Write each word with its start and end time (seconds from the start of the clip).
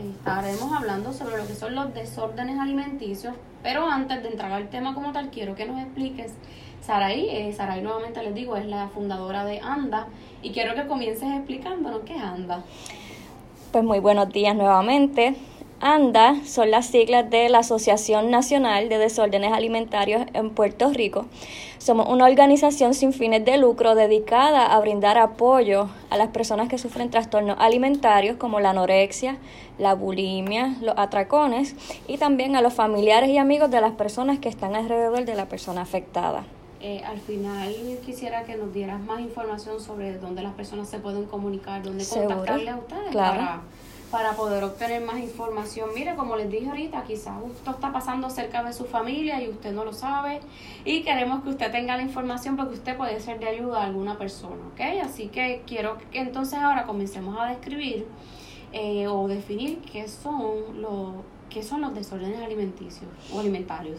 estaremos 0.00 0.72
hablando 0.72 1.12
sobre 1.12 1.36
lo 1.36 1.46
que 1.46 1.54
son 1.54 1.74
los 1.74 1.92
desórdenes 1.94 2.58
alimenticios, 2.58 3.34
pero 3.62 3.86
antes 3.86 4.22
de 4.22 4.30
entrar 4.30 4.52
al 4.52 4.68
tema 4.68 4.94
como 4.94 5.12
tal, 5.12 5.30
quiero 5.30 5.54
que 5.54 5.66
nos 5.66 5.80
expliques, 5.80 6.32
Saraí, 6.80 7.28
eh, 7.28 7.52
Saraí 7.52 7.82
nuevamente 7.82 8.22
les 8.22 8.34
digo, 8.34 8.56
es 8.56 8.66
la 8.66 8.88
fundadora 8.88 9.44
de 9.44 9.60
ANDA, 9.60 10.06
y 10.42 10.52
quiero 10.52 10.74
que 10.74 10.86
comiences 10.86 11.28
explicándonos 11.34 12.02
qué 12.02 12.16
es 12.16 12.22
ANDA. 12.22 12.62
Pues 13.72 13.84
muy 13.84 14.00
buenos 14.00 14.28
días 14.30 14.56
nuevamente. 14.56 15.36
ANDA 15.82 16.44
son 16.44 16.70
las 16.70 16.86
siglas 16.86 17.30
de 17.30 17.48
la 17.48 17.60
Asociación 17.60 18.30
Nacional 18.30 18.90
de 18.90 18.98
Desórdenes 18.98 19.50
Alimentarios 19.50 20.26
en 20.34 20.50
Puerto 20.50 20.90
Rico. 20.90 21.24
Somos 21.78 22.06
una 22.06 22.26
organización 22.26 22.92
sin 22.92 23.14
fines 23.14 23.46
de 23.46 23.56
lucro 23.56 23.94
dedicada 23.94 24.74
a 24.74 24.78
brindar 24.80 25.16
apoyo 25.16 25.88
a 26.10 26.18
las 26.18 26.28
personas 26.28 26.68
que 26.68 26.76
sufren 26.76 27.10
trastornos 27.10 27.56
alimentarios 27.58 28.36
como 28.36 28.60
la 28.60 28.70
anorexia, 28.70 29.38
la 29.78 29.94
bulimia, 29.94 30.76
los 30.82 30.94
atracones 30.98 31.74
y 32.06 32.18
también 32.18 32.56
a 32.56 32.60
los 32.60 32.74
familiares 32.74 33.30
y 33.30 33.38
amigos 33.38 33.70
de 33.70 33.80
las 33.80 33.92
personas 33.92 34.38
que 34.38 34.50
están 34.50 34.76
alrededor 34.76 35.24
de 35.24 35.34
la 35.34 35.46
persona 35.46 35.80
afectada. 35.80 36.44
Eh, 36.82 37.02
al 37.06 37.20
final 37.20 37.74
quisiera 38.04 38.44
que 38.44 38.56
nos 38.56 38.74
dieras 38.74 39.00
más 39.00 39.20
información 39.20 39.80
sobre 39.80 40.18
dónde 40.18 40.42
las 40.42 40.52
personas 40.52 40.90
se 40.90 40.98
pueden 40.98 41.24
comunicar, 41.24 41.82
dónde 41.82 42.04
contactarle 42.04 42.70
a 42.70 42.76
ustedes 42.76 43.10
claro 43.10 43.40
para 43.40 43.60
poder 44.36 44.64
obtener 44.64 45.02
más 45.02 45.18
información. 45.18 45.90
Mire, 45.94 46.16
como 46.16 46.36
les 46.36 46.50
dije 46.50 46.68
ahorita, 46.68 47.04
quizás 47.04 47.34
esto 47.56 47.70
está 47.70 47.92
pasando 47.92 48.28
cerca 48.28 48.62
de 48.62 48.72
su 48.72 48.84
familia 48.84 49.42
y 49.42 49.48
usted 49.48 49.72
no 49.72 49.84
lo 49.84 49.92
sabe 49.92 50.40
y 50.84 51.02
queremos 51.02 51.42
que 51.42 51.50
usted 51.50 51.70
tenga 51.70 51.96
la 51.96 52.02
información 52.02 52.56
porque 52.56 52.74
usted 52.74 52.96
puede 52.96 53.20
ser 53.20 53.38
de 53.38 53.48
ayuda 53.48 53.82
a 53.82 53.86
alguna 53.86 54.18
persona, 54.18 54.66
¿ok? 54.72 54.80
Así 55.04 55.28
que 55.28 55.62
quiero 55.66 55.98
que 56.10 56.20
entonces 56.20 56.58
ahora 56.58 56.86
comencemos 56.86 57.38
a 57.38 57.46
describir 57.46 58.06
eh, 58.72 59.06
o 59.06 59.28
definir 59.28 59.78
qué 59.80 60.08
son 60.08 60.80
los 60.80 61.14
qué 61.50 61.62
son 61.62 61.82
los 61.82 61.94
desórdenes 61.94 62.40
alimenticios 62.40 63.10
o 63.34 63.40
alimentarios. 63.40 63.98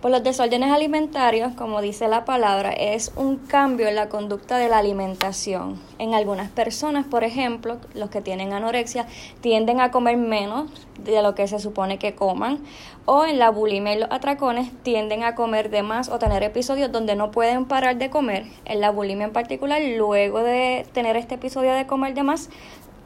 Pues 0.00 0.12
los 0.12 0.22
desórdenes 0.22 0.72
alimentarios, 0.72 1.52
como 1.52 1.82
dice 1.82 2.08
la 2.08 2.24
palabra, 2.24 2.72
es 2.72 3.12
un 3.16 3.36
cambio 3.36 3.86
en 3.86 3.94
la 3.94 4.08
conducta 4.08 4.56
de 4.56 4.68
la 4.68 4.78
alimentación. 4.78 5.78
En 5.98 6.14
algunas 6.14 6.50
personas, 6.50 7.06
por 7.06 7.22
ejemplo, 7.22 7.78
los 7.94 8.08
que 8.08 8.22
tienen 8.22 8.54
anorexia, 8.54 9.06
tienden 9.42 9.78
a 9.78 9.90
comer 9.90 10.16
menos 10.16 10.86
de 11.04 11.22
lo 11.22 11.34
que 11.34 11.46
se 11.48 11.58
supone 11.58 11.98
que 11.98 12.14
coman, 12.14 12.60
o 13.04 13.24
en 13.24 13.38
la 13.38 13.50
bulimia 13.50 13.94
y 13.94 13.98
los 13.98 14.10
atracones 14.10 14.70
tienden 14.82 15.22
a 15.22 15.34
comer 15.34 15.68
de 15.68 15.82
más 15.82 16.08
o 16.08 16.18
tener 16.18 16.42
episodios 16.42 16.90
donde 16.90 17.14
no 17.14 17.30
pueden 17.30 17.66
parar 17.66 17.96
de 17.98 18.08
comer. 18.08 18.46
En 18.64 18.80
la 18.80 18.90
bulimia 18.90 19.26
en 19.26 19.32
particular, 19.32 19.82
luego 19.82 20.42
de 20.42 20.86
tener 20.92 21.16
este 21.16 21.34
episodio 21.34 21.72
de 21.74 21.86
comer 21.86 22.14
de 22.14 22.22
más, 22.22 22.48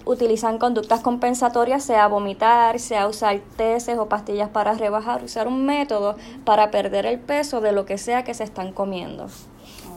utilizan 0.05 0.59
conductas 0.59 1.01
compensatorias, 1.01 1.85
sea 1.85 2.07
vomitar, 2.09 2.79
sea 2.79 3.07
usar 3.07 3.41
teces 3.57 3.99
o 3.99 4.09
pastillas 4.09 4.51
para 4.51 4.75
rebajar, 4.75 5.25
usar 5.25 5.49
un 5.49 5.65
método 5.65 6.17
para 6.45 6.71
perder 6.71 7.07
el 7.07 7.19
peso 7.19 7.61
de 7.61 7.73
lo 7.73 7.85
que 7.87 7.99
sea 7.99 8.25
que 8.25 8.35
se 8.35 8.45
están 8.45 8.73
comiendo. 8.73 9.27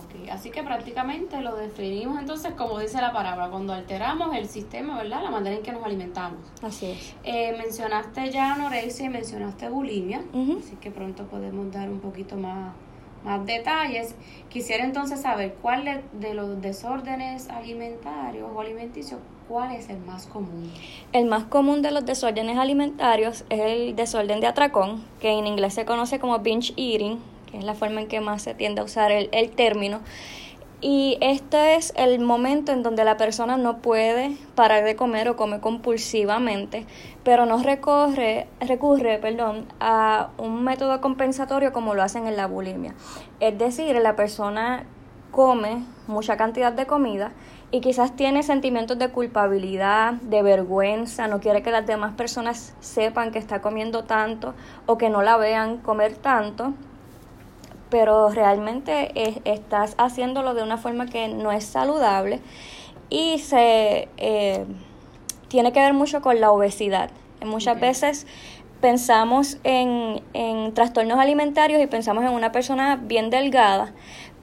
Okay. 0.08 0.30
Así 0.30 0.50
que 0.50 0.64
prácticamente 0.64 1.42
lo 1.42 1.56
definimos 1.56 2.20
entonces 2.20 2.54
como 2.54 2.80
dice 2.80 3.02
la 3.02 3.12
palabra, 3.12 3.50
cuando 3.50 3.74
alteramos 3.74 4.36
el 4.36 4.48
sistema, 4.48 4.98
¿verdad? 4.98 5.24
La 5.24 5.32
manera 5.32 5.56
en 5.56 5.64
que 5.64 5.72
nos 5.72 5.84
alimentamos. 5.84 6.40
Así 6.62 6.92
es. 6.92 7.16
Eh, 7.24 7.56
mencionaste 7.58 8.32
ya 8.32 8.54
anorexia 8.54 9.06
y 9.06 9.10
mencionaste 9.10 9.70
bulimia, 9.70 10.24
así 10.60 10.76
que 10.82 10.92
pronto 10.92 11.26
podemos 11.26 11.72
dar 11.72 11.90
un 11.90 12.00
poquito 12.00 12.36
más 12.36 12.74
más 13.24 13.46
detalles. 13.46 14.16
Quisiera 14.50 14.84
entonces 14.84 15.22
saber 15.22 15.56
cuál 15.62 16.04
de, 16.14 16.34
los 16.34 16.62
desórdenes 16.62 17.50
alimentarios 17.50 18.50
o 18.54 18.62
alimenticios, 18.62 19.20
cuál 19.48 19.72
es 19.72 19.90
el 19.90 20.00
más 20.00 20.28
común. 20.28 20.72
El 21.14 21.26
más 21.26 21.46
común 21.46 21.82
de 21.82 21.92
los 21.92 22.06
desórdenes 22.06 22.58
alimentarios 22.58 23.46
es 23.50 23.60
el 23.60 23.96
desorden 23.96 24.40
de 24.40 24.48
atracón, 24.48 25.04
que 25.20 25.32
en 25.32 25.48
inglés 25.48 25.74
se 25.74 25.86
conoce 25.86 26.20
como 26.20 26.40
binge 26.40 26.74
eating, 26.78 27.20
que 27.50 27.58
es 27.58 27.64
la 27.64 27.74
forma 27.74 28.02
en 28.02 28.08
que 28.08 28.20
más 28.20 28.42
se 28.42 28.54
tiende 28.54 28.82
a 28.82 28.84
usar 28.84 29.12
el, 29.12 29.30
el 29.32 29.52
término. 29.52 30.02
Y 30.80 31.18
este 31.22 31.74
es 31.76 31.92
el 31.96 32.20
momento 32.20 32.72
en 32.72 32.84
donde 32.84 33.04
la 33.04 33.18
persona 33.18 33.58
no 33.58 33.80
puede 33.80 34.38
parar 34.54 34.84
de 34.84 34.96
comer 34.96 35.28
o 35.28 35.36
come 35.36 35.60
compulsivamente, 35.60 36.86
pero 37.24 37.48
no 37.48 37.64
recorre, 37.64 38.48
recurre 38.60 39.18
perdón, 39.18 39.66
a 39.80 40.30
un 40.38 40.64
método 40.64 41.02
compensatorio 41.02 41.74
como 41.74 41.96
lo 41.96 42.04
hacen 42.04 42.28
en 42.28 42.38
la 42.38 42.46
bulimia. 42.46 42.94
Es 43.40 43.58
decir, 43.58 43.96
la 43.96 44.16
persona 44.16 44.86
come 45.32 45.84
mucha 46.06 46.38
cantidad 46.38 46.72
de 46.72 46.86
comida 46.86 47.32
y 47.72 47.82
quizás 47.82 48.16
tiene 48.16 48.44
sentimientos 48.44 48.98
de 48.98 49.10
culpabilidad, 49.10 50.14
de 50.14 50.42
vergüenza, 50.42 51.28
no 51.28 51.40
quiere 51.40 51.62
que 51.62 51.72
las 51.72 51.86
demás 51.86 52.14
personas 52.16 52.74
sepan 52.80 53.32
que 53.32 53.40
está 53.40 53.62
comiendo 53.62 54.06
tanto 54.06 54.54
o 54.86 54.98
que 54.98 55.10
no 55.10 55.22
la 55.22 55.38
vean 55.38 55.78
comer 55.78 56.16
tanto 56.16 56.74
pero 57.90 58.30
realmente 58.30 59.12
estás 59.46 59.96
haciéndolo 59.98 60.54
de 60.54 60.64
una 60.64 60.78
forma 60.78 61.06
que 61.06 61.28
no 61.28 61.52
es 61.52 61.66
saludable 61.66 62.42
y 63.10 63.40
se 63.40 64.10
eh, 64.18 64.66
tiene 65.48 65.72
que 65.72 65.80
ver 65.80 65.94
mucho 65.94 66.22
con 66.22 66.42
la 66.42 66.52
obesidad. 66.52 67.10
Muchas 67.46 67.80
veces 67.80 68.28
pensamos 68.82 69.58
en, 69.64 70.22
en 70.34 70.74
trastornos 70.74 71.18
alimentarios 71.20 71.82
y 71.82 71.88
pensamos 71.88 72.24
en 72.24 72.32
una 72.32 72.52
persona 72.52 72.98
bien 72.98 73.30
delgada, 73.30 73.94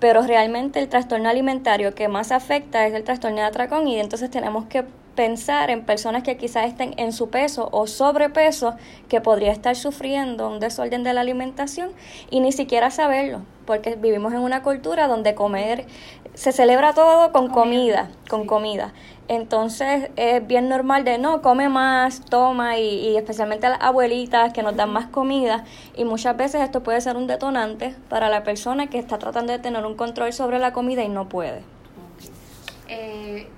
pero 0.05 0.21
realmente 0.21 0.81
el 0.81 0.91
trastorno 0.91 1.31
alimentario 1.31 1.95
que 1.95 2.09
más 2.09 2.31
afecta 2.31 2.87
es 2.87 2.93
el 2.93 3.05
trastorno 3.05 3.39
de 3.39 3.45
atracón 3.45 3.89
y 3.89 3.99
entonces 3.99 4.31
tenemos 4.31 4.67
que 4.67 4.85
pensar 5.15 5.71
en 5.71 5.87
personas 5.87 6.23
que 6.23 6.37
quizás 6.37 6.67
estén 6.67 6.93
en 6.99 7.11
su 7.11 7.31
peso 7.31 7.71
o 7.73 7.87
sobrepeso 7.87 8.75
que 9.09 9.23
podría 9.23 9.51
estar 9.51 9.75
sufriendo 9.77 10.51
un 10.51 10.61
desorden 10.61 11.05
de 11.05 11.15
la 11.15 11.23
alimentación 11.23 11.89
y 12.29 12.41
ni 12.41 12.53
siquiera 12.53 12.91
saberlo, 12.91 13.41
porque 13.65 13.95
vivimos 13.95 14.35
en 14.35 14.41
una 14.41 14.63
cultura 14.63 15.07
donde 15.07 15.35
comer 15.35 15.87
se 16.35 16.53
celebra 16.53 16.93
todo 16.93 17.33
con 17.33 17.49
comida, 17.49 18.11
con 18.29 18.47
comida. 18.47 18.93
Entonces 19.29 20.11
es 20.17 20.47
bien 20.47 20.69
normal 20.69 21.05
de 21.05 21.17
no, 21.17 21.41
come 21.41 21.69
más, 21.69 22.21
toma 22.21 22.79
y, 22.79 23.09
y 23.09 23.17
especialmente 23.17 23.69
las 23.69 23.81
abuelitas 23.81 24.53
que 24.53 24.63
nos 24.63 24.77
dan 24.77 24.93
más 24.93 25.07
comida 25.07 25.65
y 25.97 26.05
muchas 26.05 26.37
veces 26.37 26.61
esto 26.61 26.83
puede 26.83 27.01
ser 27.01 27.17
un 27.17 27.27
detonante 27.27 27.97
para 28.11 28.29
la 28.29 28.43
persona 28.43 28.89
que 28.89 28.99
está 28.99 29.19
tratando 29.19 29.53
de 29.53 29.59
tener 29.59 29.87
un 29.87 29.95
control 29.95 30.33
sobre 30.33 30.59
la 30.59 30.73
comida 30.73 31.03
y 31.03 31.09
no 31.09 31.29
puede. 31.29 31.63
Eh, 32.89 33.49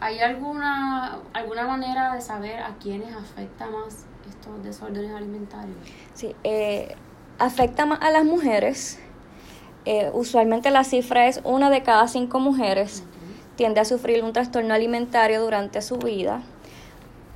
¿Hay 0.00 0.20
alguna, 0.20 1.18
alguna 1.32 1.66
manera 1.66 2.14
de 2.14 2.20
saber 2.20 2.60
a 2.60 2.76
quiénes 2.80 3.14
afecta 3.14 3.66
más 3.66 4.04
estos 4.28 4.62
desórdenes 4.62 5.12
alimentarios? 5.12 5.76
Sí, 6.14 6.36
eh, 6.44 6.94
afecta 7.38 7.86
más 7.86 8.00
a 8.02 8.10
las 8.10 8.24
mujeres. 8.24 9.00
Eh, 9.90 10.10
usualmente 10.12 10.70
la 10.70 10.84
cifra 10.84 11.28
es 11.28 11.40
una 11.44 11.70
de 11.70 11.82
cada 11.82 12.08
cinco 12.08 12.40
mujeres 12.40 13.04
tiende 13.56 13.80
a 13.80 13.86
sufrir 13.86 14.22
un 14.22 14.34
trastorno 14.34 14.74
alimentario 14.74 15.40
durante 15.40 15.80
su 15.80 15.96
vida. 15.96 16.42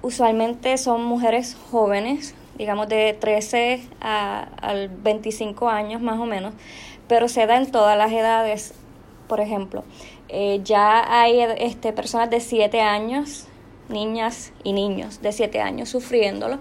Usualmente 0.03 0.77
son 0.77 1.03
mujeres 1.03 1.57
jóvenes, 1.71 2.35
digamos 2.59 2.91
de 2.91 3.17
13 3.19 3.81
a, 4.03 4.49
a 4.61 4.75
25 5.03 5.71
años 5.71 6.03
más 6.03 6.21
o 6.21 6.27
menos, 6.27 6.53
pero 7.09 7.27
se 7.27 7.47
da 7.47 7.57
en 7.57 7.71
todas 7.71 7.97
las 7.97 8.13
edades. 8.13 8.75
Por 9.29 9.41
ejemplo, 9.41 9.83
eh, 10.29 10.61
ya 10.63 11.23
hay 11.23 11.41
este, 11.57 11.95
personas 11.95 12.29
de 12.29 12.41
7 12.41 12.83
años, 12.83 13.47
niñas 13.89 14.53
y 14.63 14.75
niños 14.75 15.23
de 15.23 15.33
7 15.33 15.59
años 15.63 15.89
sufriéndolo, 15.89 16.59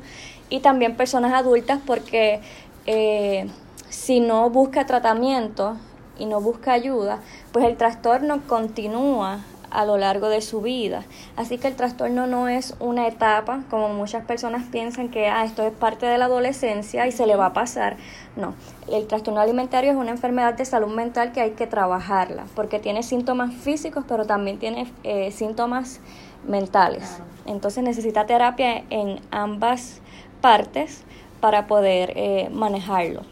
y 0.49 0.61
también 0.61 0.95
personas 0.95 1.33
adultas 1.33 1.81
porque 1.85 2.39
eh, 2.85 3.47
si 3.91 4.21
no 4.21 4.49
busca 4.49 4.85
tratamiento 4.85 5.75
y 6.17 6.25
no 6.25 6.39
busca 6.39 6.71
ayuda, 6.71 7.19
pues 7.51 7.65
el 7.65 7.75
trastorno 7.75 8.41
continúa 8.47 9.39
a 9.69 9.83
lo 9.83 9.97
largo 9.97 10.29
de 10.29 10.39
su 10.39 10.61
vida. 10.61 11.03
Así 11.35 11.57
que 11.57 11.67
el 11.67 11.75
trastorno 11.75 12.25
no 12.25 12.47
es 12.47 12.73
una 12.79 13.05
etapa, 13.07 13.63
como 13.69 13.89
muchas 13.89 14.23
personas 14.23 14.63
piensan 14.71 15.09
que 15.09 15.27
ah, 15.27 15.43
esto 15.43 15.63
es 15.63 15.73
parte 15.73 16.05
de 16.05 16.17
la 16.17 16.25
adolescencia 16.25 17.05
y 17.05 17.11
se 17.11 17.27
le 17.27 17.35
va 17.35 17.47
a 17.47 17.53
pasar. 17.53 17.97
No, 18.37 18.53
el 18.89 19.07
trastorno 19.07 19.41
alimentario 19.41 19.91
es 19.91 19.97
una 19.97 20.11
enfermedad 20.11 20.53
de 20.53 20.63
salud 20.63 20.93
mental 20.93 21.33
que 21.33 21.41
hay 21.41 21.51
que 21.51 21.67
trabajarla, 21.67 22.45
porque 22.55 22.79
tiene 22.79 23.03
síntomas 23.03 23.53
físicos, 23.53 24.05
pero 24.07 24.25
también 24.25 24.57
tiene 24.57 24.89
eh, 25.03 25.31
síntomas 25.31 25.99
mentales. 26.47 27.19
Entonces 27.45 27.83
necesita 27.83 28.25
terapia 28.25 28.85
en 28.89 29.19
ambas 29.31 29.99
partes 30.39 31.03
para 31.41 31.67
poder 31.67 32.13
eh, 32.15 32.49
manejarlo. 32.53 33.23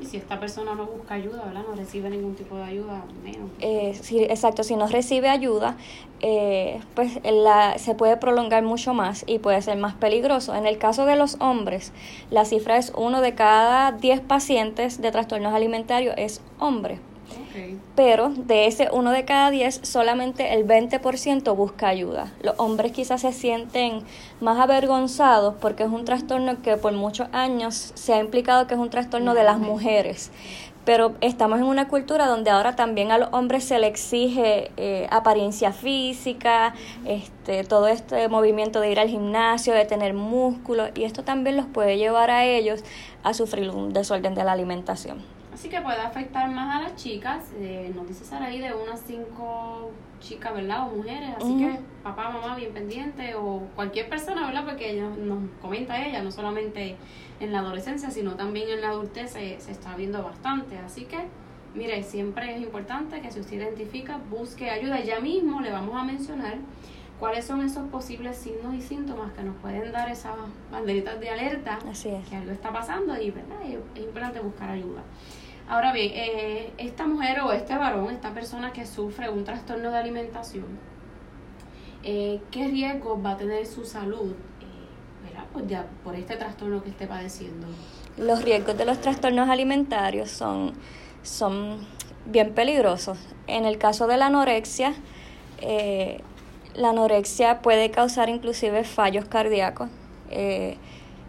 Y 0.00 0.04
si 0.04 0.16
esta 0.16 0.38
persona 0.38 0.74
no 0.74 0.86
busca 0.86 1.14
ayuda, 1.14 1.44
¿verdad? 1.44 1.62
No 1.68 1.74
recibe 1.74 2.08
ningún 2.08 2.34
tipo 2.34 2.56
de 2.56 2.62
ayuda, 2.62 3.04
menos. 3.24 3.50
Eh, 3.60 3.98
sí, 4.00 4.22
exacto, 4.22 4.62
si 4.62 4.76
no 4.76 4.86
recibe 4.86 5.28
ayuda, 5.28 5.76
eh, 6.20 6.80
pues 6.94 7.18
la, 7.24 7.78
se 7.78 7.94
puede 7.94 8.16
prolongar 8.16 8.62
mucho 8.62 8.94
más 8.94 9.24
y 9.26 9.38
puede 9.38 9.60
ser 9.62 9.76
más 9.76 9.94
peligroso. 9.94 10.54
En 10.54 10.66
el 10.66 10.78
caso 10.78 11.04
de 11.04 11.16
los 11.16 11.36
hombres, 11.40 11.92
la 12.30 12.44
cifra 12.44 12.76
es 12.76 12.92
uno 12.96 13.20
de 13.20 13.34
cada 13.34 13.92
diez 13.92 14.20
pacientes 14.20 15.00
de 15.00 15.10
trastornos 15.10 15.52
alimentarios 15.52 16.14
es 16.16 16.40
hombre. 16.58 17.00
Pero 17.94 18.30
de 18.30 18.66
ese 18.66 18.88
uno 18.92 19.10
de 19.10 19.24
cada 19.24 19.50
diez, 19.50 19.80
solamente 19.82 20.54
el 20.54 20.66
20% 20.66 21.56
busca 21.56 21.88
ayuda. 21.88 22.32
Los 22.42 22.54
hombres 22.58 22.92
quizás 22.92 23.22
se 23.22 23.32
sienten 23.32 24.02
más 24.40 24.58
avergonzados 24.58 25.54
porque 25.60 25.82
es 25.82 25.90
un 25.90 26.04
trastorno 26.04 26.62
que 26.62 26.76
por 26.76 26.92
muchos 26.92 27.28
años 27.32 27.92
se 27.94 28.14
ha 28.14 28.20
implicado 28.20 28.66
que 28.66 28.74
es 28.74 28.80
un 28.80 28.90
trastorno 28.90 29.34
de 29.34 29.44
las 29.44 29.58
mujeres 29.58 30.30
pero 30.88 31.16
estamos 31.20 31.58
en 31.58 31.66
una 31.66 31.86
cultura 31.86 32.26
donde 32.26 32.48
ahora 32.48 32.74
también 32.74 33.12
a 33.12 33.18
los 33.18 33.28
hombres 33.32 33.62
se 33.62 33.78
le 33.78 33.88
exige 33.88 34.70
eh, 34.78 35.06
apariencia 35.10 35.70
física, 35.74 36.72
este, 37.04 37.62
todo 37.64 37.88
este 37.88 38.26
movimiento 38.30 38.80
de 38.80 38.90
ir 38.90 38.98
al 38.98 39.10
gimnasio, 39.10 39.74
de 39.74 39.84
tener 39.84 40.14
músculos, 40.14 40.88
y 40.94 41.04
esto 41.04 41.24
también 41.24 41.58
los 41.58 41.66
puede 41.66 41.98
llevar 41.98 42.30
a 42.30 42.46
ellos 42.46 42.82
a 43.22 43.34
sufrir 43.34 43.68
un 43.68 43.92
desorden 43.92 44.34
de 44.34 44.44
la 44.44 44.52
alimentación. 44.52 45.37
Así 45.58 45.68
que 45.68 45.80
puede 45.80 45.98
afectar 45.98 46.48
más 46.52 46.76
a 46.76 46.82
las 46.82 46.94
chicas, 46.94 47.50
eh, 47.58 47.90
nos 47.92 48.06
dice 48.06 48.32
ahí 48.36 48.60
de 48.60 48.72
unas 48.72 49.00
cinco 49.04 49.90
chicas, 50.20 50.54
¿verdad? 50.54 50.86
O 50.86 50.94
mujeres, 50.94 51.30
así 51.36 51.58
que 51.58 51.80
papá, 52.04 52.30
mamá, 52.30 52.54
bien 52.54 52.72
pendiente, 52.72 53.34
o 53.34 53.66
cualquier 53.74 54.08
persona, 54.08 54.46
¿verdad? 54.46 54.64
Porque 54.64 54.92
ella 54.92 55.08
nos 55.08 55.50
comenta 55.60 56.00
ella, 56.00 56.22
no 56.22 56.30
solamente 56.30 56.94
en 57.40 57.50
la 57.50 57.58
adolescencia, 57.58 58.12
sino 58.12 58.36
también 58.36 58.68
en 58.68 58.82
la 58.82 58.90
adultez 58.90 59.32
se, 59.32 59.58
se 59.58 59.72
está 59.72 59.96
viendo 59.96 60.22
bastante. 60.22 60.78
Así 60.78 61.06
que, 61.06 61.18
mire, 61.74 62.04
siempre 62.04 62.54
es 62.54 62.62
importante 62.62 63.20
que 63.20 63.32
si 63.32 63.40
usted 63.40 63.56
identifica, 63.56 64.20
busque 64.30 64.70
ayuda. 64.70 65.00
Ya 65.00 65.18
mismo 65.18 65.60
le 65.60 65.72
vamos 65.72 65.96
a 65.96 66.04
mencionar 66.04 66.58
cuáles 67.18 67.44
son 67.44 67.62
esos 67.62 67.88
posibles 67.88 68.36
signos 68.36 68.74
y 68.74 68.80
síntomas 68.80 69.32
que 69.32 69.42
nos 69.42 69.56
pueden 69.56 69.90
dar 69.90 70.08
esas 70.08 70.36
banderitas 70.70 71.18
de 71.18 71.30
alerta 71.30 71.80
Así 71.90 72.10
es. 72.10 72.28
que 72.28 72.36
algo 72.36 72.52
está 72.52 72.72
pasando 72.72 73.20
y 73.20 73.32
¿verdad? 73.32 73.56
es 73.96 74.04
importante 74.04 74.38
buscar 74.38 74.70
ayuda. 74.70 75.02
Ahora 75.68 75.92
bien, 75.92 76.12
eh, 76.14 76.72
esta 76.78 77.06
mujer 77.06 77.40
o 77.40 77.52
este 77.52 77.76
varón, 77.76 78.10
esta 78.10 78.32
persona 78.32 78.72
que 78.72 78.86
sufre 78.86 79.28
un 79.28 79.44
trastorno 79.44 79.90
de 79.90 79.98
alimentación, 79.98 80.64
eh, 82.02 82.40
¿qué 82.50 82.68
riesgos 82.68 83.22
va 83.22 83.32
a 83.32 83.36
tener 83.36 83.66
su 83.66 83.84
salud 83.84 84.32
eh, 84.32 85.38
pues 85.52 85.66
por 86.02 86.14
este 86.14 86.36
trastorno 86.36 86.82
que 86.82 86.88
esté 86.88 87.06
padeciendo? 87.06 87.66
Los 88.16 88.42
riesgos 88.44 88.78
de 88.78 88.86
los 88.86 88.98
trastornos 89.02 89.50
alimentarios 89.50 90.30
son, 90.30 90.72
son 91.22 91.86
bien 92.24 92.54
peligrosos. 92.54 93.18
En 93.46 93.66
el 93.66 93.76
caso 93.76 94.06
de 94.06 94.16
la 94.16 94.26
anorexia, 94.26 94.94
la 96.74 96.90
anorexia 96.90 97.60
puede 97.60 97.90
causar 97.90 98.30
inclusive 98.30 98.84
fallos 98.84 99.26
cardíacos. 99.26 99.90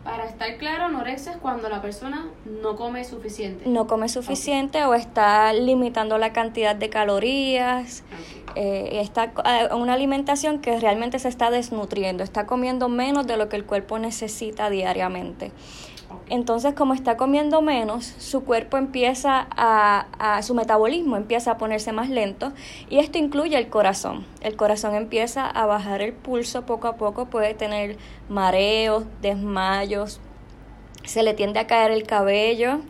Para 0.04 0.25
estar 0.25 0.57
claro, 0.57 0.86
anorexia 0.86 1.34
es 1.34 1.38
cuando 1.38 1.68
la 1.69 1.81
persona 1.81 2.28
no 2.46 2.75
come 2.75 3.04
suficiente. 3.04 3.68
No 3.68 3.86
come 3.86 4.07
suficiente 4.07 4.86
o 4.86 4.94
está 4.94 5.51
limitando 5.54 6.18
la 6.18 6.31
cantidad 6.31 6.75
de 6.75 6.90
calorías. 6.90 8.04
Eh, 8.56 9.01
está 9.01 9.34
eh, 9.46 9.74
una 9.74 9.94
alimentación 9.94 10.60
que 10.60 10.80
realmente 10.80 11.19
se 11.19 11.28
está 11.28 11.51
desnutriendo, 11.51 12.24
está 12.24 12.46
comiendo 12.46 12.90
menos 12.90 13.28
de 13.28 13.38
lo 13.38 13.50
que 13.50 13.57
el 13.57 13.66
cuerpo 13.66 14.00
necesita 14.00 14.69
diariamente. 14.69 15.51
Entonces, 16.29 16.73
como 16.75 16.94
está 16.94 17.17
comiendo 17.17 17.61
menos, 17.61 18.06
su 18.06 18.44
cuerpo 18.44 18.77
empieza 18.77 19.47
a, 19.51 20.07
a, 20.19 20.44
su 20.44 20.53
metabolismo 20.53 21.17
empieza 21.17 21.51
a 21.51 21.57
ponerse 21.57 21.91
más 21.91 22.09
lento 22.09 22.51
y 22.89 23.00
esto 23.00 23.17
incluye 23.17 23.57
el 23.57 23.69
corazón. 23.69 24.25
El 24.41 24.56
corazón 24.56 24.95
empieza 24.95 25.47
a 25.47 25.65
bajar 25.65 26.01
el 26.01 26.13
pulso 26.13 26.65
poco 26.65 26.88
a 26.88 26.97
poco, 26.97 27.25
puede 27.25 27.53
tener 27.56 27.97
mareos, 28.29 29.06
desmayos, 29.21 30.19
se 31.03 31.23
le 31.23 31.33
tiende 31.33 31.59
a 31.59 31.67
caer 31.67 31.91
el 31.91 32.03
cabello. 32.03 32.81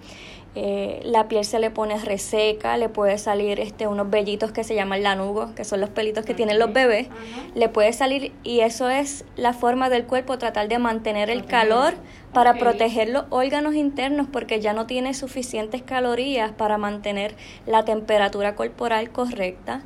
Eh, 0.55 1.01
la 1.03 1.27
piel 1.27 1.45
se 1.45 1.59
le 1.59 1.69
pone 1.69 1.99
reseca, 1.99 2.75
le 2.77 2.89
puede 2.89 3.19
salir 3.19 3.59
este, 3.59 3.85
unos 3.85 4.09
vellitos 4.09 4.51
que 4.51 4.63
se 4.63 4.73
llaman 4.73 5.03
lanugo, 5.03 5.53
que 5.53 5.63
son 5.63 5.79
los 5.79 5.91
pelitos 5.91 6.25
que 6.25 6.33
tienen 6.33 6.57
los 6.57 6.73
bebés, 6.73 7.07
le 7.53 7.69
puede 7.69 7.93
salir 7.93 8.33
y 8.43 8.61
eso 8.61 8.89
es 8.89 9.25
la 9.35 9.53
forma 9.53 9.89
del 9.89 10.05
cuerpo 10.05 10.39
tratar 10.39 10.67
de 10.67 10.79
mantener 10.79 11.29
el 11.29 11.45
calor 11.45 11.93
para 12.33 12.55
proteger 12.55 13.09
los 13.09 13.25
órganos 13.29 13.75
internos 13.75 14.27
porque 14.31 14.59
ya 14.59 14.73
no 14.73 14.87
tiene 14.87 15.13
suficientes 15.13 15.83
calorías 15.83 16.51
para 16.51 16.79
mantener 16.79 17.35
la 17.67 17.85
temperatura 17.85 18.55
corporal 18.55 19.11
correcta. 19.11 19.83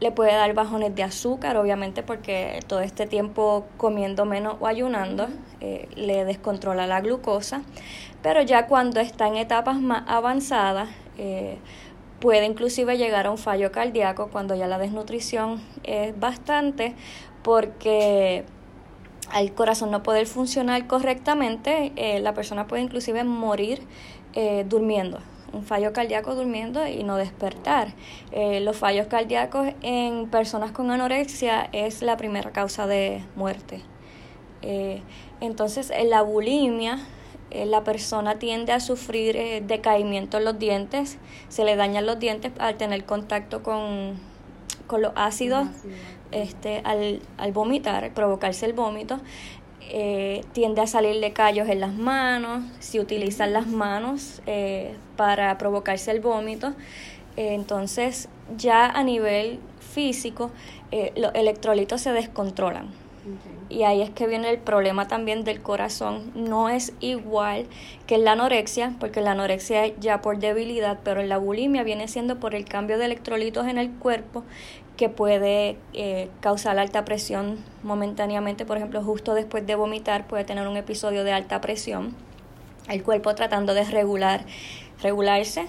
Le 0.00 0.10
puede 0.10 0.32
dar 0.32 0.52
bajones 0.54 0.94
de 0.96 1.04
azúcar, 1.04 1.56
obviamente 1.56 2.02
porque 2.02 2.58
todo 2.66 2.80
este 2.80 3.06
tiempo 3.06 3.64
comiendo 3.76 4.24
menos 4.24 4.56
o 4.58 4.66
ayunando 4.66 5.28
eh, 5.60 5.88
le 5.94 6.24
descontrola 6.24 6.88
la 6.88 7.00
glucosa, 7.00 7.62
pero 8.24 8.42
ya 8.42 8.66
cuando 8.66 8.98
está 8.98 9.28
en 9.28 9.36
etapas 9.36 9.80
más 9.80 10.02
avanzadas 10.08 10.88
eh, 11.16 11.58
puede 12.18 12.44
inclusive 12.46 12.98
llegar 12.98 13.26
a 13.26 13.30
un 13.30 13.38
fallo 13.38 13.70
cardíaco 13.70 14.30
cuando 14.32 14.56
ya 14.56 14.66
la 14.66 14.78
desnutrición 14.78 15.62
es 15.84 16.18
bastante 16.18 16.96
porque 17.44 18.44
al 19.30 19.54
corazón 19.54 19.92
no 19.92 20.02
poder 20.02 20.26
funcionar 20.26 20.88
correctamente, 20.88 21.92
eh, 21.94 22.18
la 22.18 22.34
persona 22.34 22.66
puede 22.66 22.82
inclusive 22.82 23.22
morir 23.22 23.82
durmiendo 24.66 25.20
un 25.54 25.64
fallo 25.64 25.92
cardíaco 25.92 26.34
durmiendo 26.34 26.86
y 26.86 27.04
no 27.04 27.16
despertar. 27.16 27.94
Eh, 28.32 28.60
los 28.60 28.76
fallos 28.76 29.06
cardíacos 29.06 29.68
en 29.82 30.28
personas 30.28 30.72
con 30.72 30.90
anorexia 30.90 31.68
es 31.72 32.02
la 32.02 32.16
primera 32.16 32.50
causa 32.50 32.86
de 32.86 33.22
muerte. 33.36 33.80
Eh, 34.62 35.02
entonces, 35.40 35.90
en 35.90 36.10
la 36.10 36.22
bulimia, 36.22 36.98
eh, 37.54 37.66
la 37.66 37.84
persona 37.84 38.38
tiende 38.38 38.72
a 38.72 38.80
sufrir 38.80 39.64
decaimiento 39.64 40.38
en 40.38 40.44
los 40.44 40.58
dientes, 40.58 41.18
se 41.48 41.64
le 41.64 41.76
dañan 41.76 42.04
los 42.04 42.18
dientes 42.18 42.52
al 42.58 42.76
tener 42.76 43.04
contacto 43.04 43.62
con, 43.62 44.18
con 44.86 45.00
los 45.00 45.12
ácidos, 45.16 45.66
este, 46.32 46.82
al, 46.84 47.22
al 47.38 47.52
vomitar, 47.52 48.12
provocarse 48.12 48.66
el 48.66 48.72
vómito. 48.74 49.20
Eh, 49.90 50.42
tiende 50.52 50.80
a 50.80 50.86
salirle 50.86 51.32
callos 51.32 51.68
en 51.68 51.80
las 51.80 51.92
manos, 51.92 52.64
si 52.80 52.98
utilizan 52.98 53.52
las 53.52 53.66
manos 53.66 54.40
eh, 54.46 54.94
para 55.16 55.58
provocarse 55.58 56.10
el 56.10 56.20
vómito. 56.20 56.68
Eh, 57.36 57.54
entonces 57.54 58.28
ya 58.56 58.86
a 58.86 59.02
nivel 59.02 59.60
físico 59.80 60.50
los 61.16 61.34
electrolitos 61.34 62.00
se 62.00 62.12
descontrolan. 62.12 62.88
Y 63.74 63.82
ahí 63.82 64.02
es 64.02 64.10
que 64.10 64.28
viene 64.28 64.50
el 64.50 64.58
problema 64.58 65.08
también 65.08 65.42
del 65.42 65.60
corazón. 65.60 66.30
No 66.36 66.68
es 66.68 66.92
igual 67.00 67.66
que 68.06 68.14
en 68.14 68.24
la 68.24 68.32
anorexia, 68.32 68.94
porque 69.00 69.20
la 69.20 69.32
anorexia 69.32 69.84
es 69.84 69.94
ya 69.98 70.22
por 70.22 70.38
debilidad, 70.38 71.00
pero 71.02 71.20
en 71.20 71.28
la 71.28 71.38
bulimia 71.38 71.82
viene 71.82 72.06
siendo 72.06 72.38
por 72.38 72.54
el 72.54 72.66
cambio 72.66 72.98
de 72.98 73.06
electrolitos 73.06 73.66
en 73.66 73.78
el 73.78 73.90
cuerpo 73.90 74.44
que 74.96 75.08
puede 75.08 75.76
eh, 75.92 76.28
causar 76.40 76.78
alta 76.78 77.04
presión 77.04 77.58
momentáneamente, 77.82 78.64
por 78.64 78.76
ejemplo, 78.76 79.02
justo 79.02 79.34
después 79.34 79.66
de 79.66 79.74
vomitar 79.74 80.28
puede 80.28 80.44
tener 80.44 80.68
un 80.68 80.76
episodio 80.76 81.24
de 81.24 81.32
alta 81.32 81.60
presión, 81.60 82.14
el 82.88 83.02
cuerpo 83.02 83.34
tratando 83.34 83.74
de 83.74 83.82
regular, 83.82 84.44
regularse 85.02 85.66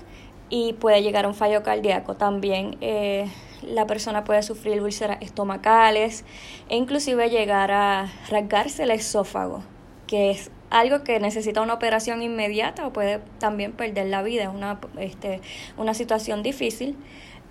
y 0.52 0.74
puede 0.74 1.02
llegar 1.02 1.26
a 1.26 1.28
un 1.28 1.34
fallo 1.34 1.64
cardíaco. 1.64 2.14
También 2.14 2.78
eh, 2.82 3.32
la 3.68 3.88
persona 3.88 4.24
puede 4.24 4.44
sufrir 4.44 4.82
úlceras 4.82 5.18
estomacales 5.22 6.26
e 6.70 6.76
inclusive 6.76 7.30
llegar 7.30 7.72
a 7.72 8.12
rasgarse 8.30 8.84
el 8.84 8.92
esófago, 8.92 9.64
que 10.08 10.32
es 10.32 10.52
algo 10.70 11.04
que 11.04 11.20
necesita 11.20 11.62
una 11.62 11.74
operación 11.74 12.22
inmediata 12.22 12.88
o 12.88 12.94
puede 12.94 13.20
también 13.40 13.74
perder 13.74 14.08
la 14.08 14.24
vida, 14.24 14.44
es 14.44 14.50
una, 14.50 14.80
este, 15.00 15.42
una 15.78 15.94
situación 15.94 16.44
difícil. 16.44 16.98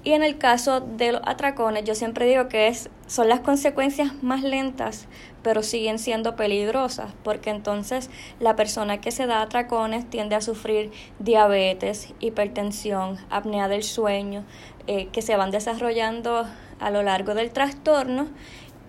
Y 0.04 0.12
en 0.12 0.22
el 0.22 0.36
caso 0.36 0.80
de 0.80 1.12
los 1.12 1.22
atracones, 1.24 1.84
yo 1.84 1.94
siempre 1.94 2.26
digo 2.26 2.46
que 2.48 2.68
es, 2.68 2.90
son 3.06 3.30
las 3.30 3.40
consecuencias 3.40 4.22
más 4.22 4.42
lentas, 4.42 5.08
pero 5.42 5.62
siguen 5.62 5.98
siendo 5.98 6.36
peligrosas, 6.36 7.14
porque 7.22 7.48
entonces 7.48 8.10
la 8.38 8.54
persona 8.54 9.00
que 9.00 9.10
se 9.10 9.26
da 9.26 9.40
atracones 9.40 10.08
tiende 10.10 10.34
a 10.34 10.42
sufrir 10.42 10.92
diabetes, 11.20 12.12
hipertensión, 12.20 13.16
apnea 13.30 13.66
del 13.68 13.82
sueño, 13.82 14.44
eh, 14.86 15.08
que 15.10 15.22
se 15.22 15.36
van 15.36 15.50
desarrollando 15.50 16.44
a 16.80 16.90
lo 16.90 17.02
largo 17.02 17.34
del 17.34 17.50
trastorno 17.50 18.28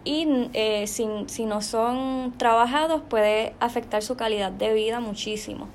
y 0.04 0.50
eh, 0.52 0.86
si, 0.88 1.08
si 1.28 1.46
no 1.46 1.62
son 1.62 2.34
trabajados 2.38 3.02
puede 3.08 3.56
afectar 3.62 4.04
su 4.04 4.18
calidad 4.18 4.52
de 4.52 4.74
vida 4.74 5.00
muchísimo. 5.00 5.70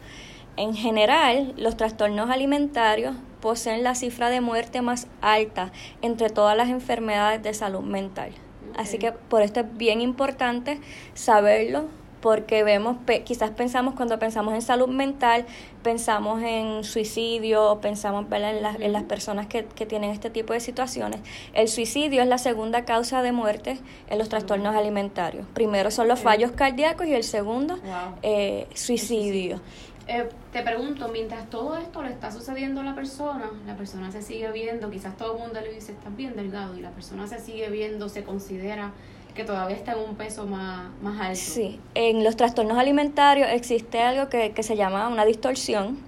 En 0.59 0.75
general, 0.75 1.55
los 1.57 1.79
trastornos 1.79 2.29
alimentarios 2.29 3.17
poseen 3.41 3.83
la 3.83 3.95
cifra 3.95 4.31
de 4.31 4.41
muerte 4.41 4.83
más 4.83 5.07
alta 5.21 5.73
entre 6.03 6.31
todas 6.31 6.57
las 6.57 6.69
enfermedades 6.69 7.43
de 7.43 7.55
salud 7.55 7.83
mental. 7.83 8.33
Así 8.77 8.99
que 8.99 9.13
por 9.13 9.43
esto 9.43 9.61
es 9.61 9.77
bien 9.77 10.01
importante 10.01 10.81
saberlo, 11.15 11.89
porque 12.21 12.63
vemos, 12.65 12.97
quizás 13.25 13.51
pensamos 13.51 13.95
cuando 13.95 14.19
pensamos 14.19 14.55
en 14.55 14.63
salud 14.63 14.89
mental, 14.89 15.47
pensamos 15.83 16.43
en 16.43 16.85
suicidio, 16.85 17.79
pensamos 17.81 18.27
En, 18.31 18.63
las, 18.63 18.79
en 18.79 18.93
las 18.93 19.05
personas 19.05 19.47
que, 19.47 19.65
que, 19.65 19.87
tienen 19.87 20.11
este 20.11 20.31
tipo 20.31 20.53
de 20.53 20.61
situaciones. 20.61 21.21
El 21.55 21.69
suicidio 21.69 22.23
es 22.23 22.29
la 22.29 22.39
segunda 22.39 22.85
causa 22.85 23.23
de 23.23 23.33
muerte 23.33 23.79
en 24.09 24.19
los 24.19 24.29
trastornos 24.29 24.77
alimentarios. 24.77 25.47
Primero 25.55 25.91
son 25.91 26.09
los 26.09 26.21
fallos 26.21 26.53
cardíacos 26.53 27.07
y 27.07 27.15
el 27.15 27.25
segundo, 27.25 27.79
eh, 28.23 28.67
suicidio. 28.75 29.61
Eh, 30.07 30.29
te 30.53 30.63
pregunto, 30.63 31.09
mientras 31.09 31.49
todo 31.51 31.77
esto 31.77 32.03
le 32.03 32.11
está 32.11 32.33
sucediendo 32.33 32.81
a 32.81 32.85
la 32.85 32.95
persona, 32.95 33.51
la 33.67 33.77
persona 33.77 34.11
se 34.11 34.23
sigue 34.23 34.51
viendo, 34.51 34.91
quizás 34.91 35.17
todo 35.17 35.37
el 35.37 35.43
mundo 35.43 35.61
le 35.61 35.73
dice, 35.73 35.93
estás 35.93 36.17
bien 36.17 36.35
delgado, 36.35 36.77
y 36.77 36.81
la 36.81 36.91
persona 36.91 37.27
se 37.27 37.39
sigue 37.39 37.69
viendo, 37.71 38.09
se 38.09 38.25
considera 38.25 38.93
que 39.35 39.45
todavía 39.45 39.77
está 39.77 39.93
en 39.93 40.01
un 40.01 40.17
peso 40.17 40.47
más, 40.47 40.91
más 41.03 41.21
alto. 41.21 41.41
Sí, 41.41 41.79
en 41.95 42.25
los 42.25 42.37
trastornos 42.37 42.79
alimentarios 42.79 43.49
existe 43.51 44.01
algo 44.01 44.29
que, 44.29 44.53
que 44.53 44.63
se 44.63 44.77
llama 44.77 45.07
una 45.09 45.25
distorsión 45.25 45.99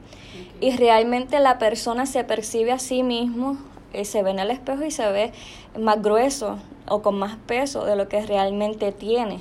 y 0.60 0.76
realmente 0.76 1.38
la 1.40 1.58
persona 1.58 2.06
se 2.06 2.24
percibe 2.24 2.72
a 2.72 2.78
sí 2.78 3.02
mismo, 3.02 3.58
eh, 3.92 4.04
se 4.04 4.22
ve 4.22 4.30
en 4.30 4.38
el 4.38 4.50
espejo 4.50 4.84
y 4.84 4.90
se 4.90 5.10
ve 5.10 5.32
más 5.78 6.00
grueso 6.02 6.58
o 6.88 7.02
con 7.02 7.18
más 7.18 7.36
peso 7.46 7.84
de 7.84 7.96
lo 7.96 8.08
que 8.08 8.24
realmente 8.24 8.92
tiene. 8.92 9.40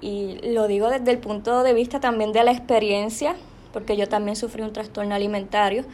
Y 0.00 0.38
lo 0.52 0.66
digo 0.66 0.88
desde 0.88 1.10
el 1.10 1.18
punto 1.18 1.62
de 1.62 1.74
vista 1.74 2.00
también 2.00 2.32
de 2.32 2.42
la 2.42 2.52
experiencia, 2.52 3.36
porque 3.72 3.96
yo 3.96 4.08
también 4.08 4.36
sufrí 4.36 4.62
un 4.62 4.72
trastorno 4.72 5.14
alimentario. 5.14 5.84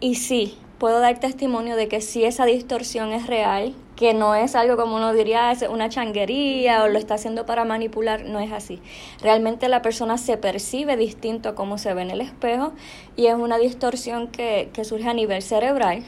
Y 0.00 0.14
sí, 0.14 0.58
puedo 0.78 0.98
dar 1.00 1.20
testimonio 1.20 1.76
de 1.76 1.88
que 1.88 2.00
si 2.00 2.24
esa 2.24 2.46
distorsión 2.46 3.12
es 3.12 3.26
real, 3.26 3.74
que 3.96 4.14
no 4.14 4.34
es 4.34 4.54
algo 4.54 4.76
como 4.78 4.96
uno 4.96 5.12
diría, 5.12 5.52
es 5.52 5.62
una 5.68 5.90
changuería 5.90 6.82
o 6.82 6.88
lo 6.88 6.98
está 6.98 7.14
haciendo 7.14 7.44
para 7.44 7.66
manipular, 7.66 8.24
no 8.24 8.40
es 8.40 8.50
así. 8.50 8.80
Realmente 9.20 9.68
la 9.68 9.82
persona 9.82 10.16
se 10.16 10.38
percibe 10.38 10.96
distinto 10.96 11.50
a 11.50 11.54
cómo 11.54 11.76
se 11.76 11.92
ve 11.92 12.00
en 12.00 12.10
el 12.10 12.22
espejo 12.22 12.72
y 13.14 13.26
es 13.26 13.34
una 13.34 13.58
distorsión 13.58 14.28
que, 14.28 14.70
que 14.72 14.86
surge 14.86 15.06
a 15.06 15.12
nivel 15.12 15.42
cerebral 15.42 16.02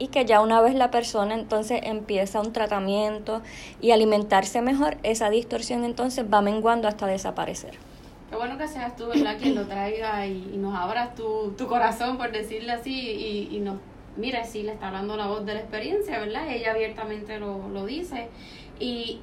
y 0.00 0.08
que 0.08 0.24
ya 0.24 0.40
una 0.40 0.60
vez 0.60 0.74
la 0.74 0.90
persona 0.90 1.34
entonces 1.34 1.80
empieza 1.84 2.40
un 2.40 2.52
tratamiento 2.52 3.42
y 3.80 3.92
alimentarse 3.92 4.60
mejor, 4.60 4.96
esa 5.04 5.30
distorsión 5.30 5.84
entonces 5.84 6.24
va 6.24 6.42
menguando 6.42 6.88
hasta 6.88 7.06
desaparecer. 7.06 7.89
Qué 8.30 8.36
bueno 8.36 8.56
que 8.56 8.68
seas 8.68 8.96
tú, 8.96 9.08
¿verdad? 9.08 9.36
Quien 9.38 9.56
lo 9.56 9.66
traiga 9.66 10.24
y, 10.26 10.56
nos 10.56 10.74
abras 10.74 11.14
tu, 11.14 11.52
tu, 11.58 11.66
corazón, 11.66 12.16
por 12.16 12.30
decirle 12.30 12.72
así, 12.72 12.92
y, 12.92 13.56
y 13.56 13.60
nos 13.60 13.78
mira, 14.16 14.44
sí 14.44 14.62
le 14.62 14.72
está 14.72 14.88
hablando 14.88 15.16
la 15.16 15.26
voz 15.26 15.44
de 15.44 15.54
la 15.54 15.60
experiencia, 15.60 16.18
¿verdad? 16.18 16.48
Ella 16.48 16.72
abiertamente 16.72 17.38
lo, 17.38 17.68
lo 17.68 17.86
dice. 17.86 18.28
Y 18.78 19.20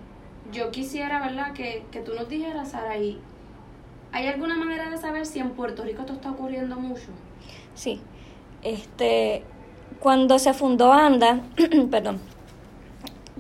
yo 0.52 0.72
quisiera, 0.72 1.20
¿verdad? 1.20 1.54
Que, 1.54 1.86
que 1.92 2.02
tú 2.02 2.14
nos 2.14 2.30
dijeras, 2.30 2.72
Sara, 2.72 2.92
¿hay 2.92 4.28
alguna 4.28 4.56
manera 4.56 4.90
de 4.90 4.98
saber 4.98 5.26
si 5.26 5.40
en 5.40 5.52
Puerto 5.52 5.84
Rico 5.84 6.02
esto 6.02 6.14
está 6.14 6.32
ocurriendo 6.32 6.76
mucho? 6.78 7.08
Sí. 7.76 8.02
Este, 8.64 9.44
cuando 10.00 10.40
se 10.40 10.54
fundó 10.54 10.92
ANDA, 10.92 11.42
perdón, 11.92 12.20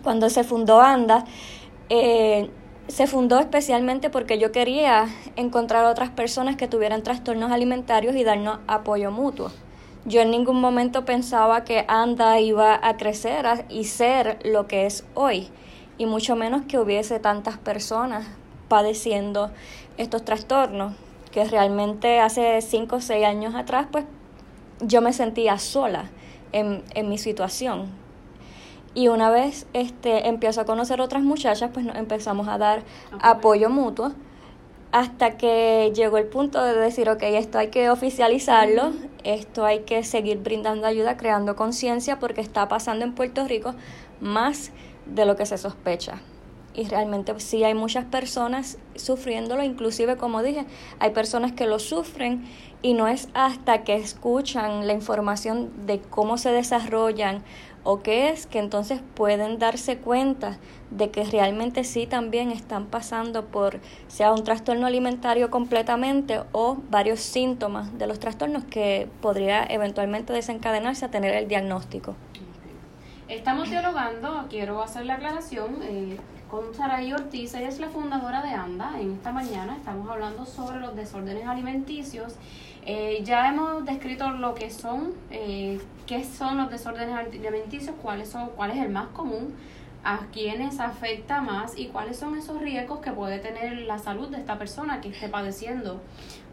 cuando 0.04 0.30
se 0.30 0.44
fundó 0.44 0.82
ANDA, 0.82 1.26
eh, 1.90 2.50
se 2.88 3.06
fundó 3.06 3.39
especialmente 3.39 4.10
porque 4.10 4.39
yo 4.39 4.51
quería 4.51 5.08
encontrar 5.36 5.86
otras 5.86 6.10
personas 6.10 6.56
que 6.56 6.67
tuvieran 6.67 7.03
trastornos 7.03 7.51
alimentarios 7.51 8.15
y 8.15 8.24
darnos 8.24 8.60
apoyo 8.67 9.12
mutuo. 9.12 9.51
Yo 10.06 10.22
en 10.22 10.32
ningún 10.32 10.62
momento 10.62 11.03
pensaba 11.03 11.65
que 11.65 11.84
ANDA 11.89 12.39
iba 12.39 12.79
a 12.82 12.96
crecer 12.96 13.65
y 13.70 13.84
ser 13.84 14.39
lo 14.46 14.67
que 14.67 14.86
es 14.86 15.06
hoy, 15.15 15.50
y 15.98 16.06
mucho 16.06 16.38
menos 16.38 16.62
que 16.63 16.79
hubiese 16.79 17.20
tantas 17.20 17.58
personas 17.58 18.25
padeciendo 18.70 19.51
estos 19.98 20.24
trastornos, 20.24 20.94
que 21.32 21.44
realmente 21.44 22.22
hace 22.22 22.62
5 22.62 22.96
o 22.96 23.01
6 23.01 23.25
años 23.25 23.53
atrás, 23.53 23.88
pues 23.91 24.06
yo 24.79 25.01
me 25.01 25.12
sentía 25.12 25.58
sola 25.58 26.10
en, 26.53 26.84
en 26.96 27.10
mi 27.10 27.17
situación. 27.17 28.07
Y 28.98 29.10
una 29.10 29.30
vez 29.30 29.68
este, 29.74 30.27
empiezo 30.27 30.62
a 30.62 30.66
conocer 30.66 31.01
otras 31.01 31.22
muchachas, 31.22 31.70
pues 31.72 31.86
nos 31.86 31.96
empezamos 31.98 32.48
a 32.48 32.58
dar 32.58 32.82
apoyo 33.22 33.70
mutuo 33.70 34.13
hasta 34.92 35.38
que 35.38 35.94
llegó 35.96 36.18
el 36.18 36.25
punto 36.25 36.63
de 36.63 36.74
decir, 36.74 37.08
ok, 37.08 37.22
esto 37.22 37.60
hay 37.60 37.68
que 37.68 37.92
oficializarlo, 37.92 38.94
esto 39.24 39.66
hay 39.66 39.82
que 39.82 40.04
seguir 40.04 40.39
brindando 40.39 40.88
ayuda, 40.88 41.16
creando 41.16 41.56
conciencia, 41.56 42.18
porque 42.18 42.42
está 42.42 42.68
pasando 42.68 43.06
en 43.06 43.13
Puerto 43.13 43.48
Rico 43.48 43.75
más 44.20 44.72
de 45.06 45.27
lo 45.27 45.36
que 45.36 45.46
se 45.46 45.60
sospecha. 45.60 46.20
Y 46.74 46.86
realmente 46.86 47.39
sí 47.39 47.63
hay 47.63 47.75
muchas 47.75 48.06
personas 48.06 48.80
sufriéndolo, 48.96 49.62
inclusive 49.62 50.18
como 50.18 50.42
dije, 50.42 50.66
hay 50.98 51.12
personas 51.12 51.51
que 51.51 51.68
lo 51.68 51.77
sufren 51.77 52.48
y 52.82 52.94
no 52.94 53.08
es 53.08 53.30
hasta 53.36 53.84
que 53.84 53.96
escuchan 53.96 54.88
la 54.88 54.94
información 54.94 55.86
de 55.86 56.00
cómo 56.00 56.39
se 56.39 56.51
desarrollan 56.51 57.44
o 57.89 58.01
qué 58.01 58.27
es 58.27 58.48
que 58.48 58.60
entonces 58.60 59.00
pueden 59.15 59.60
darse 59.60 59.98
cuenta 59.98 60.58
de 60.91 61.10
que 61.10 61.24
realmente 61.24 61.86
sí 61.86 62.06
también 62.06 62.51
están 62.51 62.88
pasando 62.88 63.46
por 63.46 63.79
sea 64.10 64.34
un 64.34 64.44
trastorno 64.44 64.88
alimentario 64.88 65.50
completamente 65.50 66.41
o 66.51 66.79
varios 66.89 67.22
síntomas 67.22 67.98
de 67.98 68.06
los 68.06 68.20
trastornos 68.20 68.65
que 68.65 69.08
podría 69.22 69.63
eventualmente 69.63 70.34
desencadenarse 70.34 71.06
a 71.06 71.12
tener 71.12 71.34
el 71.34 71.48
diagnóstico. 71.48 72.17
Estamos 73.29 73.70
dialogando, 73.70 74.48
quiero 74.50 74.84
hacer 74.84 75.06
la 75.06 75.13
aclaración, 75.13 75.79
eh, 75.84 76.17
con 76.51 76.74
Saray 76.74 77.13
Ortiz, 77.13 77.53
ella 77.53 77.70
es 77.70 77.79
la 77.79 77.88
fundadora 77.88 78.41
de 78.41 78.50
ANDA. 78.50 79.00
En 79.00 79.13
esta 79.13 79.32
mañana 79.32 79.77
estamos 79.77 80.10
hablando 80.10 80.46
sobre 80.46 80.82
los 80.82 80.94
desórdenes 80.94 81.46
alimenticios 81.46 82.36
eh, 82.89 83.22
ya 83.25 83.50
hemos 83.50 83.84
descrito 83.84 84.29
lo 84.29 84.56
que 84.56 84.70
son, 84.70 85.13
eh, 85.29 85.77
qué 86.08 86.24
son 86.24 86.58
los 86.58 86.72
desórdenes 86.72 87.16
alimenticios, 87.16 87.96
cuáles 88.02 88.30
son, 88.30 88.50
cuál 88.56 88.72
es 88.72 88.78
el 88.78 88.90
más 88.90 89.08
común, 89.10 89.54
a 90.04 90.28
quiénes 90.32 90.80
afecta 90.80 91.42
más 91.42 91.78
y 91.78 91.88
cuáles 91.88 92.18
son 92.18 92.38
esos 92.38 92.62
riesgos 92.62 93.00
que 93.00 93.12
puede 93.12 93.40
tener 93.40 93.74
la 93.82 94.00
salud 94.00 94.30
de 94.30 94.38
esta 94.38 94.58
persona 94.58 95.02
que 95.02 95.10
esté 95.10 95.28
padeciendo 95.28 96.02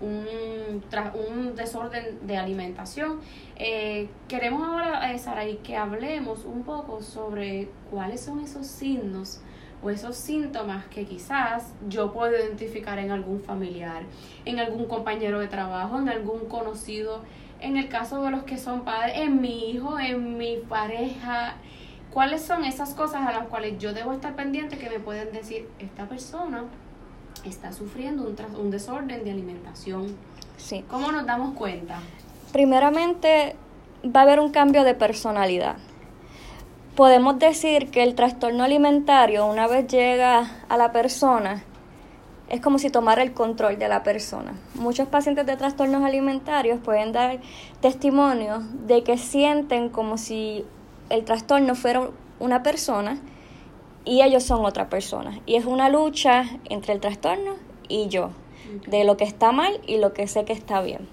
un, 0.00 0.82
un 1.14 1.54
desorden 1.54 2.26
de 2.26 2.36
alimentación. 2.36 3.20
Eh, 3.56 4.08
queremos 4.26 4.66
ahora, 4.66 5.16
Saraí, 5.18 5.58
que 5.58 5.76
hablemos 5.76 6.44
un 6.44 6.64
poco 6.64 7.00
sobre 7.00 7.68
cuáles 7.90 8.22
son 8.22 8.40
esos 8.40 8.66
signos 8.66 9.40
o 9.84 9.90
esos 9.90 10.16
síntomas 10.16 10.86
que 10.86 11.04
quizás 11.04 11.74
yo 11.88 12.12
puedo 12.12 12.32
identificar 12.32 12.98
en 12.98 13.10
algún 13.10 13.40
familiar, 13.40 14.02
en 14.46 14.58
algún 14.58 14.86
compañero 14.86 15.38
de 15.38 15.46
trabajo, 15.46 15.98
en 15.98 16.08
algún 16.08 16.48
conocido, 16.48 17.22
en 17.64 17.76
el 17.76 17.88
caso 17.88 18.22
de 18.22 18.30
los 18.30 18.44
que 18.44 18.58
son 18.58 18.82
padres, 18.82 19.14
en 19.16 19.40
mi 19.40 19.70
hijo, 19.70 19.98
en 19.98 20.36
mi 20.38 20.58
pareja. 20.68 21.54
¿Cuáles 22.12 22.42
son 22.42 22.64
esas 22.64 22.94
cosas 22.94 23.26
a 23.26 23.32
las 23.32 23.48
cuales 23.48 23.78
yo 23.78 23.92
debo 23.92 24.12
estar 24.12 24.36
pendiente 24.36 24.78
que 24.78 24.88
me 24.88 25.00
pueden 25.00 25.32
decir, 25.32 25.68
esta 25.78 26.06
persona 26.06 26.64
está 27.44 27.72
sufriendo 27.72 28.22
un, 28.22 28.36
un 28.56 28.70
desorden 28.70 29.24
de 29.24 29.30
alimentación? 29.30 30.16
Sí. 30.56 30.84
¿Cómo 30.88 31.10
nos 31.10 31.26
damos 31.26 31.54
cuenta? 31.54 31.98
Primeramente, 32.52 33.56
va 34.04 34.20
a 34.20 34.22
haber 34.22 34.38
un 34.38 34.50
cambio 34.50 34.84
de 34.84 34.94
personalidad 34.94 35.76
podemos 36.94 37.38
decir 37.38 37.90
que 37.90 38.02
el 38.02 38.14
trastorno 38.14 38.64
alimentario, 38.64 39.46
una 39.46 39.66
vez 39.66 39.86
llega 39.88 40.48
a 40.68 40.76
la 40.76 40.92
persona, 40.92 41.64
es 42.54 42.60
como 42.60 42.78
si 42.78 42.88
tomara 42.88 43.24
el 43.24 43.32
control 43.32 43.80
de 43.80 43.88
la 43.88 44.04
persona. 44.04 44.54
Muchos 44.76 45.08
pacientes 45.08 45.44
de 45.44 45.56
trastornos 45.56 46.04
alimentarios 46.04 46.78
pueden 46.78 47.10
dar 47.10 47.40
testimonio 47.80 48.62
de 48.86 49.02
que 49.02 49.18
sienten 49.18 49.88
como 49.88 50.18
si 50.18 50.64
el 51.10 51.24
trastorno 51.24 51.74
fuera 51.74 52.10
una 52.38 52.62
persona 52.62 53.18
y 54.04 54.22
ellos 54.22 54.44
son 54.44 54.64
otra 54.64 54.88
persona. 54.88 55.40
Y 55.46 55.56
es 55.56 55.64
una 55.64 55.88
lucha 55.88 56.44
entre 56.70 56.92
el 56.92 57.00
trastorno 57.00 57.56
y 57.88 58.06
yo, 58.06 58.30
de 58.86 59.02
lo 59.02 59.16
que 59.16 59.24
está 59.24 59.50
mal 59.50 59.80
y 59.88 59.98
lo 59.98 60.12
que 60.12 60.28
sé 60.28 60.44
que 60.44 60.52
está 60.52 60.80
bien. 60.80 61.08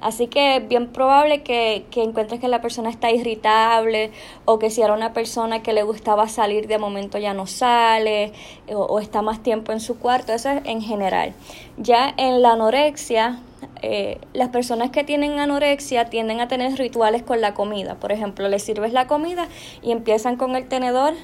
Así 0.00 0.28
que 0.28 0.56
es 0.56 0.68
bien 0.68 0.88
probable 0.88 1.42
que, 1.42 1.84
que, 1.90 2.02
encuentres 2.02 2.40
que 2.40 2.48
la 2.48 2.60
persona 2.60 2.88
está 2.88 3.10
irritable 3.10 4.10
o 4.44 4.58
que 4.58 4.70
si 4.70 4.80
era 4.82 4.94
una 4.94 5.12
persona 5.12 5.62
que 5.62 5.72
le 5.72 5.82
gustaba 5.82 6.28
salir 6.28 6.66
de 6.66 6.78
momento 6.78 7.18
ya 7.18 7.34
no 7.34 7.46
sale 7.46 8.32
o, 8.72 8.98
está 8.98 9.22
más 9.22 9.42
tiempo 9.42 9.72
en 9.72 9.80
su 9.80 9.98
cuarto, 9.98 10.32
eso 10.32 10.50
es 10.50 10.62
en 10.64 10.80
general. 10.80 11.34
Ya 11.76 12.12
en 12.16 12.42
la 12.42 12.52
anorexia, 12.52 13.40
eh, 13.82 14.18
las 14.32 14.48
personas 14.48 14.90
que 14.90 15.04
tienen 15.04 15.38
anorexia 15.38 16.06
tienden 16.06 16.40
a 16.40 16.48
tener 16.48 16.76
rituales 16.78 17.22
con 17.22 17.40
la 17.40 17.54
comida. 17.54 17.96
Por 17.96 18.12
ejemplo, 18.12 18.48
les 18.48 18.62
sirves 18.62 18.92
la 18.92 19.06
comida 19.06 19.48
y 19.82 19.92
empiezan 19.92 20.36
con 20.36 20.56
el 20.56 20.66
tenedor 20.66 21.14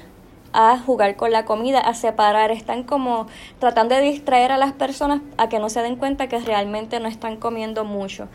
a 0.59 0.75
jugar 0.79 1.15
con 1.17 1.31
la 1.31 1.45
comida, 1.45 1.79
a 1.79 1.93
separar, 1.93 2.49
están 2.49 2.81
como 2.81 3.27
tratando 3.59 3.93
de 3.93 4.01
distraer 4.01 4.51
a 4.51 4.57
las 4.57 4.73
personas 4.73 5.21
a 5.37 5.49
que 5.49 5.59
no 5.59 5.69
se 5.69 5.83
den 5.83 5.97
cuenta 5.97 6.27
que 6.27 6.39
realmente 6.39 6.99
no 6.99 7.07
están 7.07 7.37
comiendo 7.37 7.85
mucho. 7.85 8.27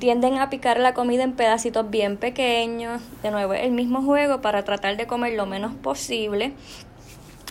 Tienden 0.00 0.38
a 0.38 0.50
picar 0.50 0.80
la 0.80 0.92
comida 0.92 1.22
en 1.22 1.34
pedacitos 1.34 1.88
bien 1.88 2.16
pequeños, 2.16 3.00
de 3.22 3.30
nuevo 3.30 3.52
el 3.54 3.70
mismo 3.70 4.02
juego 4.02 4.40
para 4.40 4.64
tratar 4.64 4.96
de 4.96 5.06
comer 5.06 5.34
lo 5.34 5.46
menos 5.46 5.72
posible. 5.72 6.52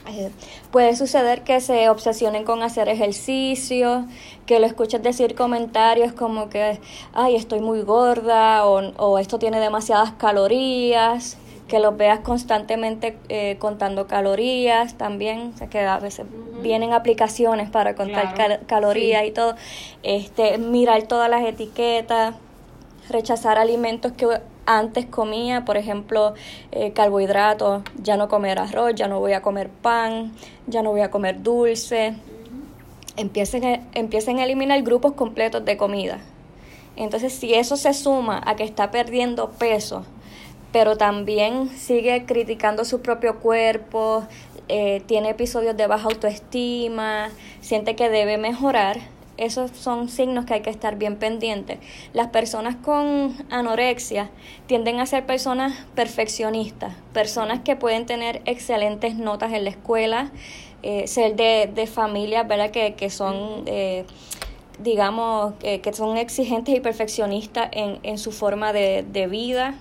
Eh, 0.10 0.30
puede 0.72 0.94
suceder 0.98 1.46
que 1.46 1.62
se 1.62 1.90
obsesionen 1.90 2.44
con 2.44 2.64
hacer 2.64 2.90
ejercicio, 2.90 4.08
que 4.46 4.60
lo 4.60 4.66
escuches 4.66 5.02
decir 5.02 5.36
comentarios 5.36 6.12
como 6.12 6.50
que, 6.50 6.82
ay, 7.14 7.38
estoy 7.38 7.62
muy 7.62 7.82
gorda 7.84 8.66
o, 8.66 8.92
o 8.98 9.20
esto 9.20 9.40
tiene 9.40 9.62
demasiadas 9.62 10.12
calorías, 10.12 11.38
que 11.68 11.80
los 11.80 11.98
veas 11.98 12.20
constantemente 12.20 13.18
eh, 13.30 13.58
contando 13.60 14.08
calorías 14.08 14.96
también, 14.98 15.52
o 15.54 15.58
sea, 15.58 15.68
que 15.68 15.80
a 15.82 16.00
veces 16.00 16.26
vienen 16.62 16.94
aplicaciones 16.94 17.70
para 17.70 17.96
contar 17.96 18.66
calorías 18.66 19.26
y 19.26 19.32
todo, 19.32 19.56
este, 20.04 20.58
mirar 20.58 21.04
todas 21.04 21.30
las 21.30 21.44
etiquetas, 21.46 22.36
rechazar 23.10 23.58
alimentos 23.58 24.12
que 24.14 24.28
antes 24.66 25.06
comía, 25.06 25.66
por 25.66 25.78
ejemplo, 25.78 26.34
eh, 26.72 26.92
carbohidratos, 26.92 27.84
ya 28.02 28.18
no 28.18 28.28
comer 28.28 28.60
arroz, 28.60 28.94
ya 28.96 29.08
no 29.08 29.20
voy 29.20 29.34
a 29.34 29.42
comer 29.42 29.70
pan, 29.70 30.34
ya 30.68 30.84
no 30.84 30.92
voy 30.92 31.02
a 31.02 31.10
comer 31.10 31.42
dulce. 31.42 32.16
empiecen, 33.16 33.66
a, 33.66 33.80
empiecen 33.94 34.40
a 34.40 34.44
eliminar 34.44 34.82
grupos 34.84 35.14
completos 35.14 35.64
de 35.66 35.78
comida. 35.78 36.20
Entonces, 36.96 37.34
si 37.34 37.54
eso 37.54 37.78
se 37.78 37.94
suma 37.94 38.42
a 38.46 38.56
que 38.56 38.64
está 38.64 38.92
perdiendo 38.92 39.52
peso, 39.52 40.06
pero 40.72 40.98
también 40.98 41.70
sigue 41.70 42.26
criticando 42.26 42.86
su 42.86 43.02
propio 43.02 43.40
cuerpo, 43.40 44.28
eh, 44.70 45.02
tiene 45.06 45.30
episodios 45.30 45.78
de 45.78 45.88
baja 45.88 46.10
autoestima, 46.10 47.30
siente 47.62 47.96
que 47.96 48.10
debe 48.10 48.38
mejorar, 48.38 49.00
esos 49.38 49.72
son 49.72 50.10
signos 50.10 50.46
que 50.46 50.56
hay 50.56 50.62
que 50.62 50.70
estar 50.70 50.98
bien 50.98 51.16
pendientes. 51.16 51.78
Las 52.12 52.30
personas 52.30 52.76
con 52.76 53.36
anorexia 53.50 54.30
tienden 54.66 55.00
a 55.00 55.06
ser 55.06 55.26
personas 55.26 55.86
perfeccionistas, 55.96 56.96
personas 57.14 57.62
que 57.62 57.76
pueden 57.76 58.08
tener 58.08 58.42
excelentes 58.46 59.16
notas 59.16 59.54
en 59.54 59.64
la 59.64 59.70
escuela, 59.70 60.32
eh, 60.82 61.08
ser 61.08 61.36
de, 61.36 61.70
de 61.74 61.88
familias. 61.88 62.48
Que, 62.72 62.96
que 62.96 63.10
son... 63.10 63.64
Eh, 63.68 64.06
digamos, 64.80 65.56
que 65.56 65.92
son 65.92 66.18
exigentes 66.18 66.76
y 66.76 66.80
perfeccionistas 66.80 67.70
en, 67.72 67.98
en 68.04 68.20
su 68.20 68.32
forma 68.32 68.74
de, 68.74 69.04
de 69.12 69.26
vida, 69.26 69.74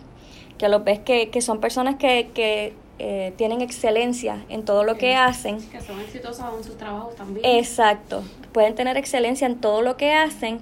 que 0.58 0.68
lo 0.68 0.80
ves 0.80 1.00
que, 1.00 1.30
que 1.30 1.40
son 1.40 1.60
personas 1.60 1.96
que, 1.96 2.30
que 2.34 2.74
eh, 2.98 3.34
tienen 3.36 3.60
excelencia 3.60 4.42
en 4.48 4.64
todo 4.64 4.82
lo 4.82 4.96
que 4.96 5.14
hacen. 5.14 5.60
Que 5.68 5.80
son 5.80 6.00
exitosas 6.00 6.46
en 6.56 6.64
sus 6.64 6.78
trabajos 6.78 7.14
también. 7.14 7.44
Exacto, 7.44 8.22
pueden 8.52 8.74
tener 8.74 8.96
excelencia 8.96 9.46
en 9.46 9.60
todo 9.60 9.82
lo 9.82 9.98
que 9.98 10.12
hacen, 10.12 10.60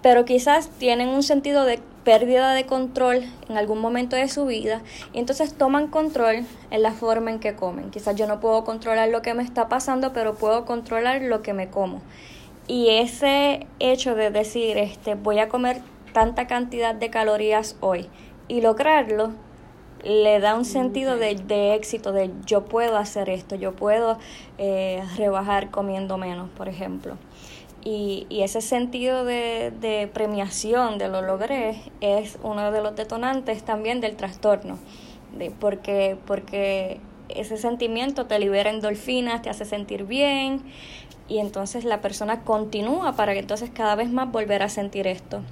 pero 0.00 0.24
quizás 0.24 0.70
tienen 0.78 1.08
un 1.08 1.22
sentido 1.22 1.64
de 1.64 1.78
pérdida 2.02 2.54
de 2.54 2.64
control 2.64 3.24
en 3.48 3.58
algún 3.58 3.80
momento 3.80 4.16
de 4.16 4.28
su 4.28 4.46
vida 4.46 4.80
y 5.12 5.18
entonces 5.18 5.54
toman 5.54 5.88
control 5.88 6.46
en 6.70 6.82
la 6.82 6.92
forma 6.92 7.30
en 7.30 7.40
que 7.40 7.56
comen. 7.56 7.90
Quizás 7.90 8.16
yo 8.16 8.26
no 8.26 8.40
puedo 8.40 8.64
controlar 8.64 9.10
lo 9.10 9.20
que 9.20 9.34
me 9.34 9.42
está 9.42 9.68
pasando, 9.68 10.12
pero 10.12 10.36
puedo 10.36 10.64
controlar 10.64 11.20
lo 11.20 11.42
que 11.42 11.52
me 11.52 11.68
como. 11.68 12.00
Y 12.68 12.88
ese 12.90 13.66
hecho 13.80 14.14
de 14.14 14.30
decir, 14.30 14.78
este, 14.78 15.14
voy 15.14 15.40
a 15.40 15.48
comer 15.48 15.82
tanta 16.12 16.46
cantidad 16.46 16.94
de 16.94 17.10
calorías 17.10 17.76
hoy 17.80 18.08
y 18.48 18.60
lograrlo, 18.60 19.32
le 20.04 20.38
da 20.40 20.54
un 20.54 20.64
sentido 20.64 21.16
de, 21.16 21.34
de, 21.34 21.74
éxito, 21.74 22.12
de 22.12 22.30
yo 22.44 22.64
puedo 22.64 22.96
hacer 22.96 23.28
esto, 23.28 23.56
yo 23.56 23.74
puedo 23.74 24.18
eh, 24.58 25.02
rebajar 25.16 25.70
comiendo 25.70 26.16
menos, 26.16 26.48
por 26.50 26.68
ejemplo. 26.68 27.16
Y, 27.82 28.26
y 28.28 28.42
ese 28.42 28.60
sentido 28.60 29.24
de, 29.24 29.72
de, 29.80 30.08
premiación, 30.12 30.98
de 30.98 31.08
lo 31.08 31.22
logré, 31.22 31.80
es 32.00 32.38
uno 32.42 32.70
de 32.72 32.82
los 32.82 32.96
detonantes 32.96 33.64
también 33.64 34.00
del 34.00 34.16
trastorno, 34.16 34.78
de, 35.36 35.50
porque, 35.50 36.16
porque 36.26 37.00
ese 37.28 37.56
sentimiento 37.56 38.26
te 38.26 38.38
libera 38.38 38.70
endorfinas, 38.70 39.42
te 39.42 39.50
hace 39.50 39.64
sentir 39.64 40.04
bien 40.04 40.62
y 41.28 41.38
entonces 41.38 41.84
la 41.84 42.00
persona 42.00 42.42
continúa 42.42 43.14
para 43.16 43.32
que 43.32 43.40
entonces 43.40 43.70
cada 43.70 43.94
vez 43.96 44.10
más 44.10 44.30
volver 44.30 44.62
a 44.62 44.68
sentir 44.68 45.06
esto. 45.06 45.42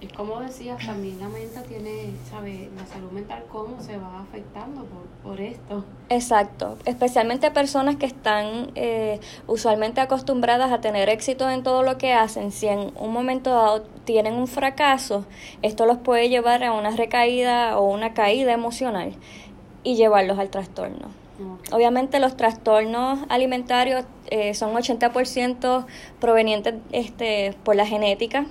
Y 0.00 0.08
como 0.08 0.40
decías, 0.40 0.84
también 0.84 1.18
la 1.18 1.28
mente 1.28 1.58
tiene, 1.66 2.10
¿sabes? 2.30 2.68
La 2.76 2.86
salud 2.86 3.10
mental, 3.12 3.44
cómo 3.50 3.80
se 3.80 3.96
va 3.96 4.20
afectando 4.20 4.84
por, 4.84 5.06
por 5.22 5.40
esto. 5.40 5.84
Exacto, 6.10 6.76
especialmente 6.84 7.50
personas 7.50 7.96
que 7.96 8.04
están 8.04 8.72
eh, 8.74 9.20
usualmente 9.46 10.02
acostumbradas 10.02 10.70
a 10.70 10.82
tener 10.82 11.08
éxito 11.08 11.48
en 11.48 11.62
todo 11.62 11.82
lo 11.82 11.96
que 11.96 12.12
hacen. 12.12 12.52
Si 12.52 12.66
en 12.66 12.92
un 12.96 13.12
momento 13.12 13.50
dado 13.50 13.82
tienen 14.04 14.34
un 14.34 14.48
fracaso, 14.48 15.24
esto 15.62 15.86
los 15.86 15.96
puede 15.96 16.28
llevar 16.28 16.62
a 16.62 16.72
una 16.72 16.90
recaída 16.90 17.78
o 17.78 17.84
una 17.84 18.12
caída 18.12 18.52
emocional 18.52 19.14
y 19.82 19.96
llevarlos 19.96 20.38
al 20.38 20.50
trastorno. 20.50 21.08
Obviamente 21.70 22.18
los 22.18 22.36
trastornos 22.36 23.20
alimentarios 23.28 24.04
eh, 24.30 24.54
son 24.54 24.74
80% 24.74 25.84
provenientes 26.18 26.74
este, 26.92 27.54
por 27.62 27.76
la 27.76 27.86
genética, 27.86 28.46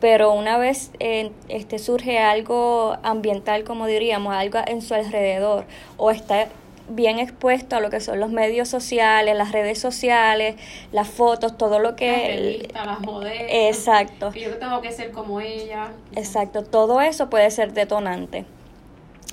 pero 0.00 0.32
una 0.32 0.58
vez 0.58 0.90
eh, 0.98 1.30
este, 1.48 1.78
surge 1.78 2.18
algo 2.18 2.96
ambiental, 3.02 3.64
como 3.64 3.86
diríamos, 3.86 4.34
algo 4.34 4.58
en 4.66 4.82
su 4.82 4.94
alrededor, 4.94 5.64
o 5.96 6.10
está 6.10 6.48
bien 6.88 7.18
expuesto 7.18 7.76
a 7.76 7.80
lo 7.80 7.90
que 7.90 8.00
son 8.00 8.18
los 8.18 8.30
medios 8.30 8.68
sociales, 8.68 9.36
las 9.36 9.52
redes 9.52 9.78
sociales, 9.78 10.56
las 10.90 11.08
fotos, 11.08 11.56
todo 11.56 11.78
lo 11.78 11.94
que... 11.94 12.68
Las, 12.74 12.86
las 12.86 13.00
modelos. 13.00 13.46
Exacto. 13.48 14.32
yo 14.32 14.56
tengo 14.58 14.80
que 14.80 14.90
ser 14.90 15.12
como 15.12 15.40
ella. 15.40 15.92
Exacto, 16.16 16.64
todo 16.64 17.00
eso 17.00 17.30
puede 17.30 17.50
ser 17.50 17.72
detonante. 17.72 18.44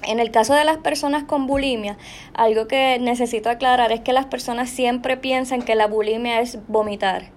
En 0.04 0.20
el 0.20 0.30
caso 0.30 0.54
de 0.54 0.64
las 0.64 0.78
personas 0.78 1.24
con 1.24 1.48
bulimia, 1.48 1.98
algo 2.36 2.68
que 2.68 3.00
necesito 3.00 3.50
aclarar 3.50 3.92
es 3.92 4.02
que 4.02 4.14
las 4.14 4.28
personas 4.28 4.70
siempre 4.70 5.18
piensan 5.18 5.64
que 5.64 5.74
la 5.74 5.88
bulimia 5.88 6.40
es 6.40 6.60
vomitar 6.68 7.37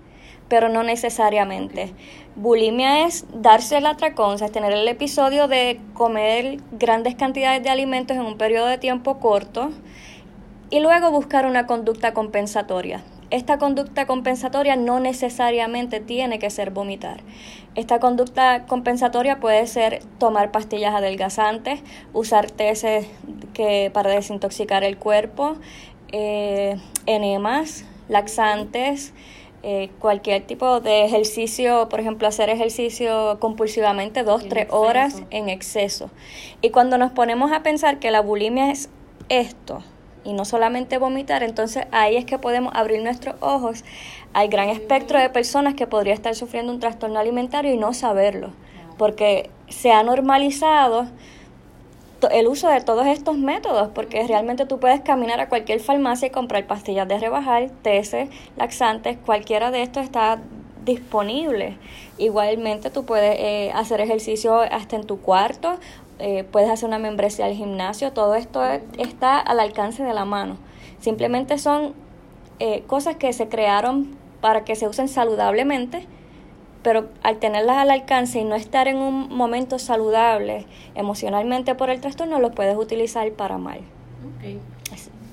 pero 0.51 0.69
no 0.69 0.83
necesariamente. 0.83 1.95
Bulimia 2.35 3.07
es 3.07 3.25
darse 3.33 3.79
el 3.79 3.87
atracón, 3.87 4.35
es 4.43 4.53
tener 4.53 4.73
el 4.73 4.87
episodio 4.89 5.47
de 5.47 5.81
comer 5.95 6.59
grandes 6.73 7.15
cantidades 7.15 7.63
de 7.63 7.71
alimentos 7.71 8.17
en 8.17 8.25
un 8.25 8.37
periodo 8.37 8.67
de 8.67 8.77
tiempo 8.77 9.21
corto 9.21 9.71
y 10.69 10.81
luego 10.81 11.13
buscar 11.13 11.47
una 11.47 11.67
conducta 11.67 12.13
compensatoria. 12.13 13.03
Esta 13.31 13.59
conducta 13.59 14.09
compensatoria 14.09 14.75
no 14.75 14.99
necesariamente 14.99 16.01
tiene 16.01 16.41
que 16.41 16.51
ser 16.51 16.71
vomitar. 16.71 17.21
Esta 17.77 18.01
conducta 18.01 18.67
compensatoria 18.67 19.39
puede 19.39 19.69
ser 19.69 20.01
tomar 20.19 20.51
pastillas 20.51 20.97
adelgazantes, 20.97 21.81
usar 22.13 22.51
tesis 22.51 23.07
que, 23.55 23.93
para 23.95 24.11
desintoxicar 24.11 24.83
el 24.83 24.97
cuerpo, 24.99 25.55
eh, 26.11 26.77
enemas, 27.07 27.85
laxantes, 28.09 29.15
eh, 29.63 29.91
cualquier 29.99 30.47
tipo 30.47 30.81
de 30.81 31.05
ejercicio, 31.05 31.89
por 31.91 32.01
ejemplo, 32.01 32.27
hacer 32.27 32.49
ejercicio 32.49 33.39
compulsivamente 33.41 34.23
dos, 34.23 34.49
tres 34.49 34.69
horas 34.71 35.23
en 35.31 35.51
exceso. 35.51 36.11
Y 36.63 36.71
cuando 36.71 36.97
nos 36.97 37.13
ponemos 37.13 37.53
a 37.53 37.63
pensar 37.63 37.99
que 37.99 38.11
la 38.11 38.23
bulimia 38.23 38.71
es 38.71 38.89
esto 39.29 39.83
y 40.25 40.33
no 40.33 40.47
solamente 40.47 40.97
vomitar, 40.97 41.43
entonces 41.43 41.85
ahí 41.93 42.17
es 42.17 42.25
que 42.25 42.39
podemos 42.39 42.73
abrir 42.75 43.03
nuestros 43.03 43.37
ojos 43.41 43.85
al 44.33 44.49
gran 44.49 44.71
espectro 44.71 45.19
de 45.19 45.29
personas 45.29 45.75
que 45.75 45.87
podría 45.87 46.15
estar 46.15 46.35
sufriendo 46.35 46.73
un 46.73 46.81
trastorno 46.81 47.19
alimentario 47.19 47.73
y 47.75 47.77
no 47.77 47.93
saberlo, 47.93 48.53
porque 48.97 49.51
se 49.69 49.93
ha 49.93 50.03
normalizado 50.03 51.07
el 52.31 52.49
uso 52.49 52.69
de 52.69 52.81
todos 52.81 53.07
estos 53.07 53.39
métodos, 53.39 53.89
porque 53.95 54.27
realmente 54.27 54.67
tú 54.67 54.79
puedes 54.79 55.01
caminar 55.01 55.41
a 55.41 55.49
cualquier 55.49 55.81
farmacia 55.81 56.29
y 56.29 56.31
comprar 56.31 56.67
pastillas 56.67 57.09
de 57.09 57.19
rebajar, 57.19 57.71
tesis, 57.83 58.29
laxantes, 58.57 59.17
cualquiera 59.25 59.71
de 59.71 59.83
estos 59.83 60.05
está 60.05 60.41
disponible. 60.85 61.77
Igualmente 62.19 62.91
tú 62.91 63.05
puedes 63.05 63.37
eh, 63.39 63.73
hacer 63.75 64.01
ejercicio 64.01 64.61
hasta 64.61 64.97
en 64.97 65.07
tu 65.07 65.21
cuarto, 65.21 65.79
eh, 66.19 66.45
puedes 66.45 66.69
hacer 66.69 66.89
una 66.89 66.99
membresía 66.99 67.47
al 67.47 67.55
gimnasio, 67.55 68.13
todo 68.13 68.35
esto 68.35 68.63
está 68.99 69.39
al 69.39 69.61
alcance 69.61 70.03
de 70.03 70.13
la 70.13 70.25
mano. 70.25 70.57
Simplemente 71.01 71.59
son 71.59 71.95
eh, 72.59 72.83
cosas 72.87 73.17
que 73.17 73.33
se 73.33 73.49
crearon 73.49 74.17
para 74.41 74.65
que 74.65 74.77
se 74.77 74.87
usen 74.87 75.09
saludablemente 75.09 76.07
pero 76.83 77.09
al 77.23 77.39
tenerlas 77.39 77.79
al 77.79 77.91
alcance 77.91 78.41
y 78.41 78.45
no 78.45 78.55
estar 78.55 78.89
en 78.89 78.99
un 78.99 79.35
momento 79.35 79.79
saludable 79.79 80.67
emocionalmente 80.95 81.75
por 81.75 81.91
el 81.91 82.01
trastorno, 82.01 82.41
lo 82.41 82.51
puedes 82.53 82.77
utilizar 82.77 83.31
para 83.33 83.59
mal. 83.59 83.81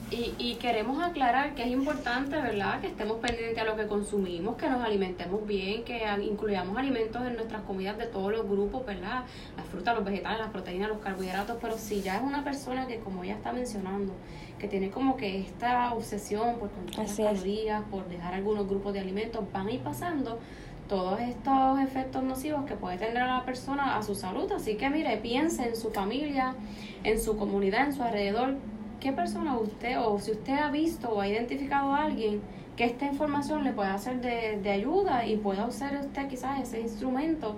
Y, 0.10 0.34
y 0.38 0.56
queremos 0.56 1.04
aclarar 1.04 1.54
que 1.54 1.63
es 1.63 1.70
importante, 1.70 2.38
¿verdad?, 2.38 2.80
que 2.80 2.88
estemos 2.88 3.17
pendientes 3.17 3.58
a 3.58 3.65
lo 3.65 3.76
que 3.76 3.88
consumimos, 3.88 4.56
que 4.56 4.70
nos 4.70 4.82
alimentemos 4.82 5.46
bien, 5.46 5.84
que 5.84 6.02
incluyamos 6.24 6.78
alimentos 6.78 7.22
en 7.28 7.36
nuestras 7.36 7.63
comidas 7.63 7.98
de 7.98 8.06
todos 8.06 8.32
los 8.32 8.48
grupos, 8.48 8.86
¿verdad? 8.86 9.26
Las 9.58 9.65
frutas, 9.65 9.96
los 9.96 10.06
vegetales, 10.06 10.39
las 10.39 10.52
proteínas, 10.52 10.88
los 10.88 11.00
carbohidratos, 11.00 11.58
pero 11.62 11.78
si 11.78 12.02
ya 12.02 12.15
es 12.15 12.24
una 12.24 12.46
persona 12.46 12.88
que, 12.88 13.00
como 13.00 13.26
ella 13.26 13.34
está 13.34 13.52
mencionando, 13.52 14.13
que 14.58 14.70
tiene 14.70 14.91
como 14.91 15.17
que 15.17 15.41
esta 15.41 15.93
obsesión 15.93 16.58
por 16.58 16.72
contar 16.72 17.00
las 17.00 17.17
calorías, 17.17 17.84
por 17.91 18.08
dejar 18.08 18.34
algunos 18.34 18.65
grupos 18.65 18.93
de 18.93 19.02
alimentos, 19.02 19.43
van 19.52 19.67
a 19.67 19.72
ir 19.72 19.82
pasando 19.82 20.39
todos 20.88 21.20
estos 21.20 21.82
efectos 21.82 22.24
nocivos 22.24 22.65
que 22.65 22.76
puede 22.76 22.98
tener 22.98 23.17
a 23.17 23.39
la 23.39 23.43
persona 23.43 23.98
a 23.98 24.04
su 24.04 24.15
salud. 24.15 24.50
Así 24.54 24.78
que 24.78 24.89
mire, 24.89 25.17
piense 25.17 25.67
en 25.67 25.76
su 25.76 25.91
familia, 25.91 26.56
en 27.04 27.20
su 27.20 27.38
comunidad, 27.38 27.88
en 27.88 27.93
su 27.93 28.04
alrededor, 28.04 28.56
¿qué 29.00 29.12
persona 29.12 29.58
usted 29.58 30.00
o 30.00 30.20
si 30.20 30.32
usted 30.32 30.54
ha 30.54 30.72
visto 30.72 31.10
o 31.10 31.22
ha 31.22 31.28
identificado 31.28 31.94
a 31.94 32.04
alguien 32.04 32.42
que 32.76 32.86
esta 32.86 33.06
información 33.06 33.64
le 33.64 33.72
pueda 33.72 33.98
ser 33.98 34.22
de, 34.22 34.60
de 34.62 34.72
ayuda 34.72 35.26
y 35.26 35.38
pueda 35.38 35.66
usar 35.66 35.98
usted 35.98 36.28
quizás 36.28 36.62
ese 36.62 36.80
instrumento 36.80 37.56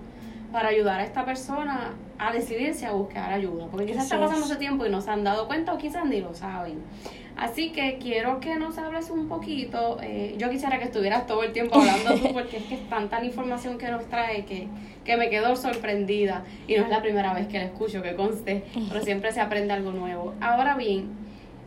para 0.52 0.70
ayudar 0.70 1.00
a 1.00 1.04
esta 1.04 1.26
persona 1.26 1.94
a 2.18 2.32
decidirse 2.32 2.86
a 2.86 2.92
buscar 2.92 3.32
ayuda? 3.32 3.68
Porque 3.68 3.88
quizás 3.88 4.04
está 4.06 4.20
pasando 4.20 4.46
ese 4.46 4.56
tiempo 4.58 4.86
y 4.86 4.90
no 4.90 5.02
se 5.02 5.12
han 5.12 5.24
dado 5.24 5.48
cuenta 5.48 5.74
o 5.74 5.78
quizás 5.78 6.06
ni 6.06 6.22
lo 6.22 6.34
saben. 6.34 6.80
Así 7.38 7.72
que 7.72 7.98
quiero 8.00 8.42
que 8.42 8.56
nos 8.58 8.78
hables 8.78 9.10
un 9.10 9.30
poquito. 9.30 9.98
Eh, 10.02 10.36
yo 10.38 10.50
quisiera 10.50 10.78
que 10.78 10.86
estuvieras 10.86 11.26
todo 11.26 11.44
el 11.44 11.54
tiempo 11.54 11.80
hablando 11.80 12.16
tú, 12.16 12.34
porque 12.34 12.58
es 12.58 12.64
que 12.64 12.76
es 12.76 12.90
tanta 12.90 13.20
la 13.20 13.26
información 13.26 13.78
que 13.78 13.90
nos 13.90 14.06
trae 14.08 14.44
que, 14.44 14.68
que 15.06 15.16
me 15.16 15.30
quedo 15.30 15.56
sorprendida. 15.56 16.44
Y 16.68 16.76
no 16.76 16.84
es 16.84 16.90
la 16.90 17.02
primera 17.02 17.34
vez 17.34 17.48
que 17.48 17.60
la 17.60 17.66
escucho, 17.66 18.02
que 18.02 18.16
conste, 18.16 18.66
pero 18.90 19.02
siempre 19.02 19.32
se 19.32 19.40
aprende 19.40 19.74
algo 19.74 19.94
nuevo. 19.94 20.34
Ahora 20.42 20.76
bien, 20.76 21.08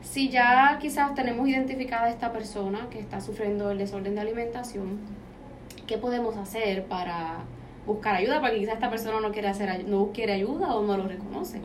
si 0.02 0.28
ya 0.28 0.78
quizás 0.80 1.14
tenemos 1.14 1.48
identificada 1.48 2.06
a 2.06 2.10
esta 2.10 2.32
persona 2.32 2.88
que 2.90 2.98
está 2.98 3.20
sufriendo 3.20 3.70
el 3.70 3.78
desorden 3.78 4.14
de 4.14 4.20
alimentación, 4.20 4.98
¿qué 5.86 5.96
podemos 5.98 6.36
hacer 6.36 6.84
para 6.84 7.38
buscar 7.86 8.16
ayuda? 8.16 8.40
Porque 8.40 8.58
quizás 8.58 8.74
esta 8.74 8.90
persona 8.90 9.20
no 9.20 9.32
quiere, 9.32 9.48
hacer, 9.48 9.84
no 9.86 10.10
quiere 10.12 10.34
ayuda 10.34 10.74
o 10.74 10.82
no 10.82 10.96
lo 10.96 11.06
reconoce. 11.06 11.60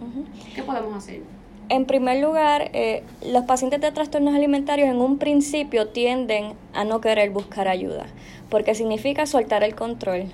¿Qué 0.56 0.64
podemos 0.64 0.96
hacer? 0.96 1.22
En 1.70 1.86
primer 1.86 2.22
lugar, 2.22 2.70
eh, 2.74 3.04
los 3.26 3.44
pacientes 3.44 3.82
de 3.82 3.92
trastornos 3.92 4.34
alimentarios 4.34 4.88
en 4.88 5.02
un 5.02 5.18
principio 5.18 5.90
tienden 5.90 6.54
a 6.74 6.86
no 6.86 7.02
querer 7.02 7.32
buscar 7.32 7.68
ayuda, 7.68 8.06
porque 8.50 8.74
significa 8.74 9.26
soltar 9.26 9.64
el 9.64 9.76
control. 9.76 10.32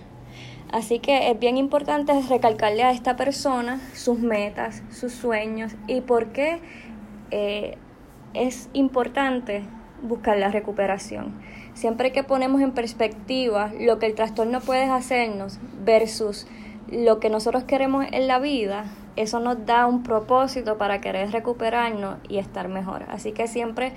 Así 0.72 1.00
que 1.00 1.32
es 1.32 1.40
bien 1.40 1.58
importante 1.58 2.14
recalcarle 2.30 2.84
a 2.84 2.92
esta 2.92 3.16
persona 3.16 3.80
sus 3.94 4.20
metas, 4.20 4.84
sus 4.92 5.12
sueños 5.14 5.72
y 5.88 6.02
por 6.02 6.32
qué 6.34 6.60
eh, 7.32 7.78
es 8.34 8.70
importante 8.74 9.64
buscar 10.02 10.38
la 10.38 10.50
recuperación. 10.50 11.34
Siempre 11.74 12.12
que 12.12 12.24
ponemos 12.24 12.62
en 12.62 12.72
perspectiva 12.72 13.72
lo 13.80 14.00
que 14.00 14.06
el 14.06 14.16
trastorno 14.16 14.60
puede 14.60 14.84
hacernos 14.84 15.60
versus 15.84 16.46
lo 16.94 17.20
que 17.20 17.30
nosotros 17.30 17.64
queremos 17.64 18.06
en 18.12 18.28
la 18.28 18.40
vida, 18.40 18.86
eso 19.16 19.40
nos 19.40 19.66
da 19.66 19.86
un 19.86 20.04
propósito 20.04 20.78
para 20.78 21.00
querer 21.02 21.32
recuperarnos 21.32 22.18
y 22.30 22.38
estar 22.38 22.68
mejor. 22.68 23.06
Así 23.10 23.32
que 23.32 23.48
siempre, 23.48 23.94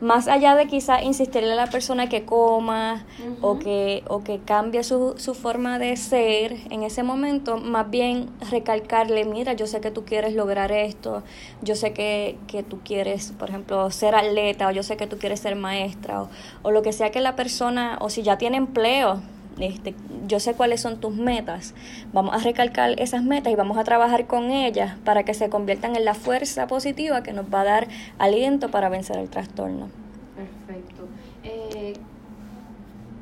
más 0.00 0.28
allá 0.28 0.54
de 0.54 0.66
quizás 0.66 1.02
insistirle 1.02 1.52
a 1.52 1.56
la 1.56 1.66
persona 1.66 2.08
que 2.08 2.24
coma 2.24 3.04
o, 3.40 3.58
que, 3.58 4.04
o 4.08 4.22
que 4.22 4.38
cambie 4.38 4.84
su, 4.84 5.14
su 5.16 5.34
forma 5.34 5.78
de 5.78 5.96
ser 5.96 6.56
en 6.70 6.84
ese 6.84 7.02
momento, 7.02 7.56
más 7.56 7.90
bien 7.90 8.30
recalcarle, 8.50 9.24
mira, 9.24 9.54
yo 9.54 9.66
sé 9.66 9.80
que 9.80 9.90
tú 9.90 10.04
quieres 10.04 10.34
lograr 10.34 10.70
esto, 10.70 11.22
yo 11.62 11.74
sé 11.74 11.92
que, 11.92 12.38
que 12.46 12.62
tú 12.62 12.78
quieres, 12.84 13.32
por 13.38 13.48
ejemplo, 13.48 13.90
ser 13.90 14.14
atleta 14.14 14.68
o 14.68 14.70
yo 14.70 14.82
sé 14.82 14.96
que 14.96 15.06
tú 15.06 15.18
quieres 15.18 15.40
ser 15.40 15.56
maestra 15.56 16.22
o, 16.22 16.28
o 16.62 16.70
lo 16.70 16.82
que 16.82 16.92
sea 16.92 17.10
que 17.10 17.20
la 17.20 17.34
persona, 17.34 17.98
o 18.00 18.08
si 18.08 18.22
ya 18.22 18.38
tiene 18.38 18.56
empleo, 18.56 19.20
este, 19.62 19.94
yo 20.26 20.40
sé 20.40 20.54
cuáles 20.54 20.80
son 20.80 21.00
tus 21.00 21.14
metas, 21.14 21.74
vamos 22.12 22.34
a 22.34 22.38
recalcar 22.38 22.98
esas 23.00 23.22
metas 23.22 23.52
y 23.52 23.56
vamos 23.56 23.76
a 23.78 23.84
trabajar 23.84 24.26
con 24.26 24.50
ellas 24.50 24.96
para 25.04 25.24
que 25.24 25.34
se 25.34 25.50
conviertan 25.50 25.96
en 25.96 26.04
la 26.04 26.14
fuerza 26.14 26.66
positiva 26.66 27.22
que 27.22 27.32
nos 27.32 27.46
va 27.52 27.62
a 27.62 27.64
dar 27.64 27.88
aliento 28.18 28.70
para 28.70 28.88
vencer 28.88 29.18
el 29.18 29.28
trastorno. 29.28 29.88
Perfecto. 30.36 31.08
Eh, 31.42 31.94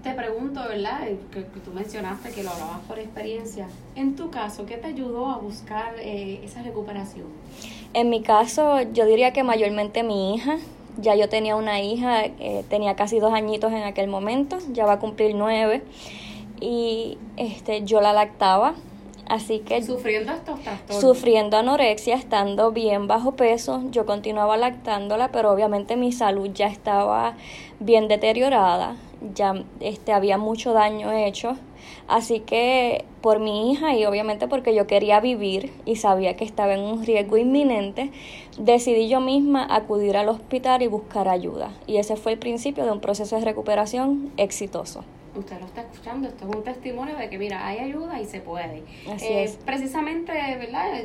te 0.02 0.12
pregunto, 0.12 0.60
¿verdad? 0.68 1.08
Eh, 1.08 1.18
que, 1.32 1.40
tú 1.42 1.72
mencionaste 1.72 2.30
que 2.30 2.42
lo 2.42 2.50
hablabas 2.50 2.80
por 2.86 2.98
experiencia. 2.98 3.66
En 3.96 4.14
tu 4.14 4.30
caso, 4.30 4.66
¿qué 4.66 4.76
te 4.76 4.86
ayudó 4.86 5.26
a 5.30 5.38
buscar 5.38 5.94
eh, 5.98 6.40
esa 6.44 6.62
recuperación? 6.62 7.26
En 7.94 8.10
mi 8.10 8.22
caso, 8.22 8.82
yo 8.92 9.06
diría 9.06 9.32
que 9.32 9.42
mayormente 9.42 10.02
mi 10.02 10.34
hija. 10.34 10.58
Ya 11.00 11.14
yo 11.14 11.28
tenía 11.28 11.54
una 11.54 11.80
hija, 11.80 12.24
tenía 12.68 12.96
casi 12.96 13.20
dos 13.20 13.32
añitos 13.32 13.72
en 13.72 13.84
aquel 13.84 14.08
momento, 14.08 14.58
ya 14.72 14.84
va 14.84 14.94
a 14.94 14.98
cumplir 14.98 15.32
nueve 15.36 15.84
y 16.60 17.18
este, 17.36 17.84
yo 17.84 18.00
la 18.00 18.12
lactaba. 18.12 18.74
Así 19.28 19.58
que 19.58 19.82
sufriendo 19.82 20.32
estos 20.32 20.58
trastornos. 20.60 21.00
Sufriendo 21.02 21.58
anorexia, 21.58 22.14
estando 22.16 22.72
bien 22.72 23.08
bajo 23.08 23.32
peso, 23.32 23.82
yo 23.90 24.06
continuaba 24.06 24.56
lactándola, 24.56 25.30
pero 25.32 25.52
obviamente 25.52 25.96
mi 25.96 26.12
salud 26.12 26.48
ya 26.54 26.68
estaba 26.68 27.34
bien 27.78 28.08
deteriorada, 28.08 28.96
ya 29.34 29.64
este 29.80 30.14
había 30.14 30.38
mucho 30.38 30.72
daño 30.72 31.12
hecho. 31.12 31.58
Así 32.06 32.40
que 32.40 33.04
por 33.20 33.38
mi 33.38 33.70
hija 33.70 33.94
y 33.94 34.06
obviamente 34.06 34.48
porque 34.48 34.74
yo 34.74 34.86
quería 34.86 35.20
vivir 35.20 35.72
y 35.84 35.96
sabía 35.96 36.34
que 36.34 36.44
estaba 36.44 36.72
en 36.72 36.80
un 36.80 37.04
riesgo 37.04 37.36
inminente, 37.36 38.10
decidí 38.58 39.10
yo 39.10 39.20
misma 39.20 39.66
acudir 39.68 40.16
al 40.16 40.30
hospital 40.30 40.80
y 40.80 40.86
buscar 40.86 41.28
ayuda. 41.28 41.70
Y 41.86 41.98
ese 41.98 42.16
fue 42.16 42.32
el 42.32 42.38
principio 42.38 42.86
de 42.86 42.92
un 42.92 43.00
proceso 43.00 43.36
de 43.36 43.44
recuperación 43.44 44.32
exitoso 44.38 45.04
usted 45.38 45.58
lo 45.60 45.66
está 45.66 45.82
escuchando, 45.82 46.28
esto 46.28 46.48
es 46.48 46.56
un 46.56 46.64
testimonio 46.64 47.16
de 47.16 47.28
que, 47.28 47.38
mira, 47.38 47.66
hay 47.66 47.78
ayuda 47.78 48.20
y 48.20 48.26
se 48.26 48.40
puede. 48.40 48.82
Así 49.10 49.26
eh, 49.26 49.44
es. 49.44 49.56
Precisamente, 49.56 50.32
¿verdad? 50.32 51.04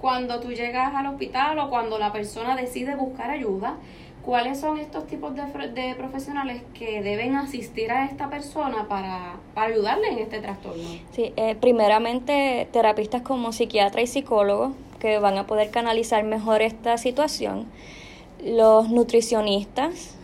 Cuando 0.00 0.40
tú 0.40 0.52
llegas 0.52 0.94
al 0.94 1.06
hospital 1.06 1.58
o 1.58 1.68
cuando 1.70 1.98
la 1.98 2.12
persona 2.12 2.56
decide 2.56 2.94
buscar 2.94 3.30
ayuda, 3.30 3.76
¿cuáles 4.24 4.60
son 4.60 4.78
estos 4.78 5.06
tipos 5.06 5.34
de, 5.34 5.42
de 5.68 5.94
profesionales 5.94 6.62
que 6.74 7.02
deben 7.02 7.36
asistir 7.36 7.90
a 7.90 8.06
esta 8.06 8.30
persona 8.30 8.88
para, 8.88 9.34
para 9.54 9.72
ayudarle 9.72 10.08
en 10.08 10.18
este 10.18 10.40
trastorno? 10.40 10.82
Sí, 11.12 11.32
eh, 11.36 11.56
primeramente 11.60 12.68
terapistas 12.72 13.22
como 13.22 13.52
psiquiatra 13.52 14.02
y 14.02 14.06
psicólogo 14.06 14.72
que 15.00 15.18
van 15.18 15.38
a 15.38 15.46
poder 15.46 15.70
canalizar 15.70 16.22
mejor 16.24 16.62
esta 16.62 16.96
situación. 16.98 17.66
Los 18.44 18.88
nutricionistas, 18.90 20.16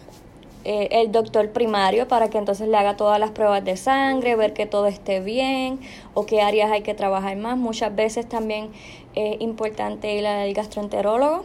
eh, 0.68 0.88
el 0.90 1.12
doctor 1.12 1.50
primario 1.52 2.08
para 2.08 2.28
que 2.28 2.38
entonces 2.38 2.66
le 2.66 2.76
haga 2.76 2.96
todas 2.96 3.20
las 3.20 3.30
pruebas 3.30 3.64
de 3.64 3.76
sangre, 3.76 4.34
ver 4.34 4.52
que 4.52 4.66
todo 4.66 4.88
esté 4.88 5.20
bien 5.20 5.78
o 6.12 6.26
qué 6.26 6.42
áreas 6.42 6.72
hay 6.72 6.82
que 6.82 6.92
trabajar 6.92 7.36
más. 7.36 7.56
Muchas 7.56 7.94
veces 7.94 8.28
también 8.28 8.70
es 9.14 9.40
importante 9.40 10.12
ir 10.12 10.26
al 10.26 10.52
gastroenterólogo 10.52 11.44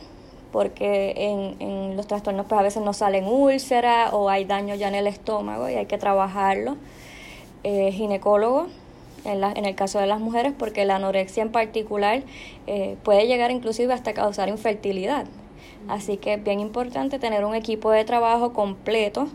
porque 0.52 1.14
en, 1.16 1.62
en 1.62 1.96
los 1.96 2.08
trastornos 2.08 2.48
pues 2.48 2.60
a 2.60 2.64
veces 2.64 2.82
no 2.82 2.94
salen 2.94 3.28
úlceras 3.28 4.12
o 4.12 4.28
hay 4.28 4.46
daño 4.46 4.74
ya 4.74 4.88
en 4.88 4.96
el 4.96 5.06
estómago 5.06 5.70
y 5.70 5.76
hay 5.76 5.86
que 5.86 6.00
trabajarlo. 6.00 6.78
Eh, 7.64 7.92
ginecólogo, 7.92 8.70
en, 9.24 9.40
la, 9.40 9.52
en, 9.52 9.66
el 9.66 9.76
caso 9.76 10.00
de 10.00 10.08
las 10.08 10.20
mujeres, 10.20 10.52
porque 10.58 10.84
la 10.84 10.96
anorexia 10.96 11.44
en 11.44 11.52
particular 11.52 12.24
eh, 12.66 12.98
puede 13.04 13.28
llegar 13.28 13.52
inclusive 13.52 13.94
hasta 13.94 14.14
causar 14.14 14.50
infertilidad. 14.50 15.28
Así 15.88 16.18
que 16.18 16.36
es 16.36 16.44
bien 16.44 16.60
importante 16.60 17.20
tener 17.20 17.46
un 17.46 17.56
equipo 17.56 17.92
de 17.92 18.06
trabajo 18.06 18.54
completo 18.54 19.28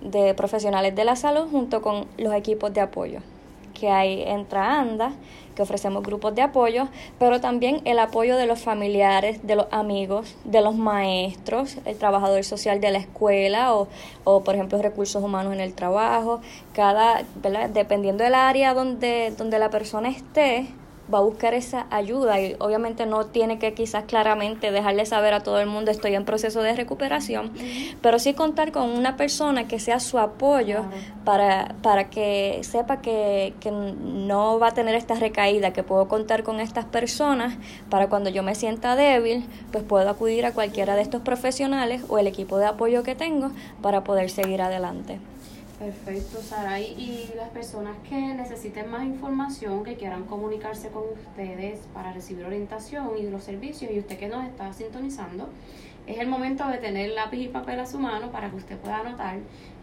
de 0.00 0.34
profesionales 0.34 0.94
de 0.94 1.04
la 1.04 1.16
salud 1.16 1.48
junto 1.50 1.82
con 1.82 2.06
los 2.18 2.34
equipos 2.34 2.72
de 2.72 2.80
apoyo 2.80 3.20
que 3.78 3.90
hay 3.90 4.22
en 4.22 4.46
ANDA, 4.50 5.12
que 5.54 5.62
ofrecemos 5.62 6.02
grupos 6.02 6.34
de 6.34 6.42
apoyo, 6.42 6.88
pero 7.18 7.40
también 7.40 7.80
el 7.84 7.98
apoyo 7.98 8.36
de 8.36 8.46
los 8.46 8.60
familiares, 8.60 9.46
de 9.46 9.56
los 9.56 9.66
amigos, 9.70 10.36
de 10.44 10.60
los 10.60 10.74
maestros, 10.74 11.76
el 11.84 11.96
trabajador 11.96 12.42
social 12.44 12.80
de 12.80 12.90
la 12.90 12.98
escuela 12.98 13.74
o, 13.74 13.88
o 14.24 14.42
por 14.42 14.54
ejemplo, 14.54 14.80
recursos 14.80 15.22
humanos 15.22 15.52
en 15.52 15.60
el 15.60 15.74
trabajo. 15.74 16.40
Cada, 16.72 17.22
dependiendo 17.72 18.24
del 18.24 18.34
área 18.34 18.74
donde, 18.74 19.32
donde 19.36 19.58
la 19.58 19.70
persona 19.70 20.08
esté, 20.08 20.68
va 21.12 21.18
a 21.18 21.22
buscar 21.22 21.54
esa 21.54 21.86
ayuda 21.90 22.40
y 22.40 22.56
obviamente 22.58 23.06
no 23.06 23.26
tiene 23.26 23.58
que 23.58 23.74
quizás 23.74 24.04
claramente 24.04 24.70
dejarle 24.70 25.06
saber 25.06 25.34
a 25.34 25.40
todo 25.40 25.60
el 25.60 25.66
mundo 25.66 25.90
estoy 25.90 26.14
en 26.14 26.24
proceso 26.24 26.62
de 26.62 26.74
recuperación, 26.74 27.52
pero 28.02 28.18
sí 28.18 28.34
contar 28.34 28.72
con 28.72 28.90
una 28.90 29.16
persona 29.16 29.68
que 29.68 29.78
sea 29.78 30.00
su 30.00 30.18
apoyo 30.18 30.84
para, 31.24 31.74
para 31.82 32.10
que 32.10 32.60
sepa 32.62 33.00
que, 33.00 33.54
que 33.60 33.70
no 33.70 34.58
va 34.58 34.68
a 34.68 34.74
tener 34.74 34.94
esta 34.94 35.14
recaída, 35.14 35.72
que 35.72 35.82
puedo 35.82 36.08
contar 36.08 36.42
con 36.42 36.60
estas 36.60 36.84
personas 36.84 37.54
para 37.90 38.08
cuando 38.08 38.30
yo 38.30 38.42
me 38.42 38.54
sienta 38.54 38.96
débil, 38.96 39.44
pues 39.72 39.84
puedo 39.84 40.08
acudir 40.08 40.46
a 40.46 40.52
cualquiera 40.52 40.96
de 40.96 41.02
estos 41.02 41.22
profesionales 41.22 42.02
o 42.08 42.18
el 42.18 42.26
equipo 42.26 42.58
de 42.58 42.66
apoyo 42.66 43.02
que 43.02 43.14
tengo 43.14 43.50
para 43.82 44.04
poder 44.04 44.30
seguir 44.30 44.62
adelante. 44.62 45.18
Perfecto, 45.78 46.40
Sara. 46.40 46.80
Y 46.80 47.30
las 47.36 47.50
personas 47.50 47.94
que 48.08 48.16
necesiten 48.16 48.90
más 48.90 49.04
información, 49.04 49.84
que 49.84 49.96
quieran 49.96 50.24
comunicarse 50.24 50.88
con 50.88 51.02
ustedes 51.12 51.80
para 51.92 52.12
recibir 52.12 52.46
orientación 52.46 53.10
y 53.18 53.24
los 53.24 53.44
servicios, 53.44 53.92
y 53.92 53.98
usted 53.98 54.18
que 54.18 54.28
nos 54.28 54.46
está 54.46 54.72
sintonizando, 54.72 55.50
es 56.06 56.18
el 56.18 56.28
momento 56.28 56.66
de 56.68 56.78
tener 56.78 57.10
lápiz 57.10 57.38
y 57.38 57.48
papel 57.48 57.80
a 57.80 57.86
su 57.86 57.98
mano 57.98 58.30
para 58.30 58.48
que 58.48 58.56
usted 58.56 58.78
pueda 58.78 59.00
anotar, 59.00 59.36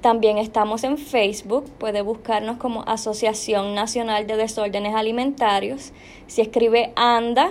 también 0.00 0.38
estamos 0.38 0.84
en 0.84 0.96
Facebook, 0.96 1.68
puede 1.78 2.02
buscarnos 2.02 2.58
como 2.58 2.82
Asociación 2.82 3.74
Nacional 3.74 4.26
de 4.26 4.36
Desórdenes 4.36 4.94
Alimentarios. 4.94 5.92
Si 6.28 6.40
escribe 6.40 6.92
ANDA, 6.94 7.50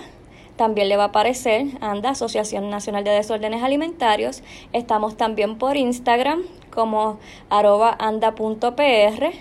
también 0.55 0.87
le 0.87 0.95
va 0.95 1.03
a 1.03 1.07
aparecer 1.07 1.67
ANDA, 1.81 2.11
Asociación 2.11 2.69
Nacional 2.69 3.03
de 3.03 3.11
Desórdenes 3.11 3.63
Alimentarios. 3.63 4.43
Estamos 4.71 5.17
también 5.17 5.57
por 5.57 5.75
Instagram 5.75 6.43
como 6.71 7.19
arroba 7.49 7.95
anda.pr 7.99 9.33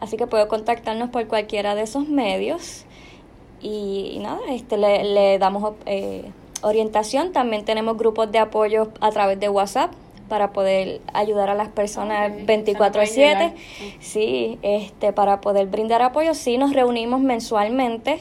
Así 0.00 0.16
que 0.16 0.26
puede 0.26 0.46
contactarnos 0.46 1.10
por 1.10 1.26
cualquiera 1.26 1.74
de 1.74 1.82
esos 1.82 2.08
medios. 2.08 2.84
Y, 3.60 4.18
nada, 4.20 4.38
este, 4.50 4.76
le, 4.76 5.04
le 5.04 5.38
damos 5.38 5.74
eh, 5.86 6.30
orientación. 6.62 7.32
También 7.32 7.64
tenemos 7.64 7.96
grupos 7.96 8.30
de 8.30 8.38
apoyo 8.38 8.92
a 9.00 9.10
través 9.10 9.40
de 9.40 9.48
WhatsApp 9.48 9.92
para 10.28 10.52
poder 10.52 11.00
ayudar 11.12 11.50
a 11.50 11.54
las 11.54 11.68
personas 11.68 12.32
24/7. 12.46 13.54
Sí, 14.00 14.58
este 14.62 15.12
para 15.12 15.40
poder 15.40 15.66
brindar 15.66 16.02
apoyo, 16.02 16.34
sí 16.34 16.58
nos 16.58 16.72
reunimos 16.72 17.20
mensualmente, 17.20 18.20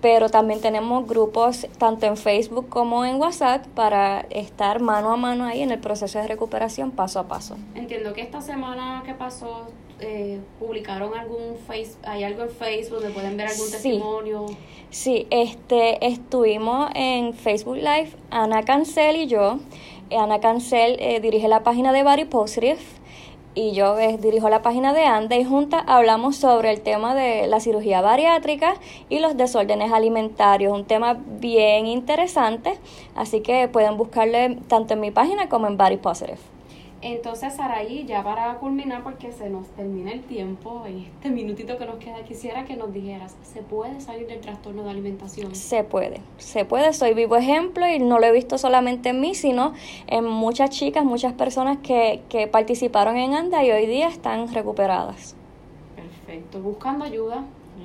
pero 0.00 0.28
también 0.28 0.60
tenemos 0.60 1.06
grupos 1.06 1.66
tanto 1.78 2.06
en 2.06 2.16
Facebook 2.16 2.68
como 2.68 3.04
en 3.04 3.16
WhatsApp 3.16 3.66
para 3.68 4.26
estar 4.30 4.80
mano 4.80 5.12
a 5.12 5.16
mano 5.16 5.44
ahí 5.44 5.62
en 5.62 5.70
el 5.70 5.78
proceso 5.78 6.18
de 6.18 6.26
recuperación 6.26 6.90
paso 6.90 7.18
a 7.20 7.28
paso. 7.28 7.56
Entiendo 7.74 8.12
que 8.12 8.22
esta 8.22 8.40
semana 8.40 9.02
que 9.04 9.14
pasó 9.14 9.68
eh, 9.98 10.40
publicaron 10.58 11.14
algún 11.14 11.56
face, 11.66 11.96
hay 12.04 12.22
algo 12.22 12.42
en 12.42 12.50
Facebook 12.50 13.00
donde 13.00 13.14
pueden 13.14 13.36
ver 13.36 13.48
algún 13.48 13.70
testimonio. 13.70 14.46
Sí, 14.90 15.26
este 15.30 16.06
estuvimos 16.06 16.90
en 16.94 17.32
Facebook 17.32 17.76
Live 17.76 18.10
Ana 18.30 18.62
Cancel 18.62 19.16
y 19.16 19.26
yo 19.26 19.58
Ana 20.14 20.40
Cancel 20.40 20.96
eh, 21.00 21.20
dirige 21.20 21.48
la 21.48 21.62
página 21.62 21.92
de 21.92 22.02
Body 22.02 22.24
Positive 22.24 22.78
y 23.54 23.72
yo 23.72 23.98
eh, 23.98 24.18
dirijo 24.18 24.48
la 24.48 24.62
página 24.62 24.92
de 24.92 25.04
Anda 25.04 25.36
y 25.36 25.44
juntas 25.44 25.82
hablamos 25.86 26.36
sobre 26.36 26.70
el 26.70 26.82
tema 26.82 27.14
de 27.14 27.46
la 27.46 27.58
cirugía 27.58 28.02
bariátrica 28.02 28.74
y 29.08 29.18
los 29.18 29.36
desórdenes 29.36 29.92
alimentarios, 29.92 30.72
un 30.72 30.84
tema 30.84 31.16
bien 31.40 31.86
interesante, 31.86 32.78
así 33.14 33.40
que 33.40 33.66
pueden 33.68 33.96
buscarle 33.96 34.58
tanto 34.68 34.94
en 34.94 35.00
mi 35.00 35.10
página 35.10 35.48
como 35.48 35.66
en 35.66 35.76
Body 35.76 35.96
Positive. 35.96 36.55
Entonces, 37.02 37.54
Saraí, 37.54 38.06
ya 38.06 38.24
para 38.24 38.54
culminar, 38.54 39.02
porque 39.02 39.30
se 39.30 39.50
nos 39.50 39.68
termina 39.68 40.12
el 40.12 40.22
tiempo, 40.22 40.84
en 40.86 41.00
este 41.00 41.30
minutito 41.30 41.76
que 41.76 41.84
nos 41.84 41.96
queda, 41.96 42.24
quisiera 42.24 42.64
que 42.64 42.74
nos 42.74 42.92
dijeras, 42.92 43.36
¿se 43.42 43.60
puede 43.60 44.00
salir 44.00 44.26
del 44.26 44.40
trastorno 44.40 44.82
de 44.82 44.90
alimentación? 44.90 45.54
Se 45.54 45.84
puede, 45.84 46.20
se 46.38 46.64
puede, 46.64 46.92
soy 46.94 47.12
vivo 47.12 47.36
ejemplo 47.36 47.86
y 47.86 47.98
no 47.98 48.18
lo 48.18 48.26
he 48.26 48.32
visto 48.32 48.56
solamente 48.56 49.10
en 49.10 49.20
mí, 49.20 49.34
sino 49.34 49.74
en 50.06 50.24
muchas 50.24 50.70
chicas, 50.70 51.04
muchas 51.04 51.34
personas 51.34 51.78
que, 51.78 52.22
que 52.30 52.46
participaron 52.46 53.16
en 53.16 53.34
ANDA 53.34 53.62
y 53.62 53.72
hoy 53.72 53.86
día 53.86 54.08
están 54.08 54.52
recuperadas. 54.52 55.36
Perfecto, 55.94 56.60
buscando 56.60 57.04
ayuda, 57.04 57.44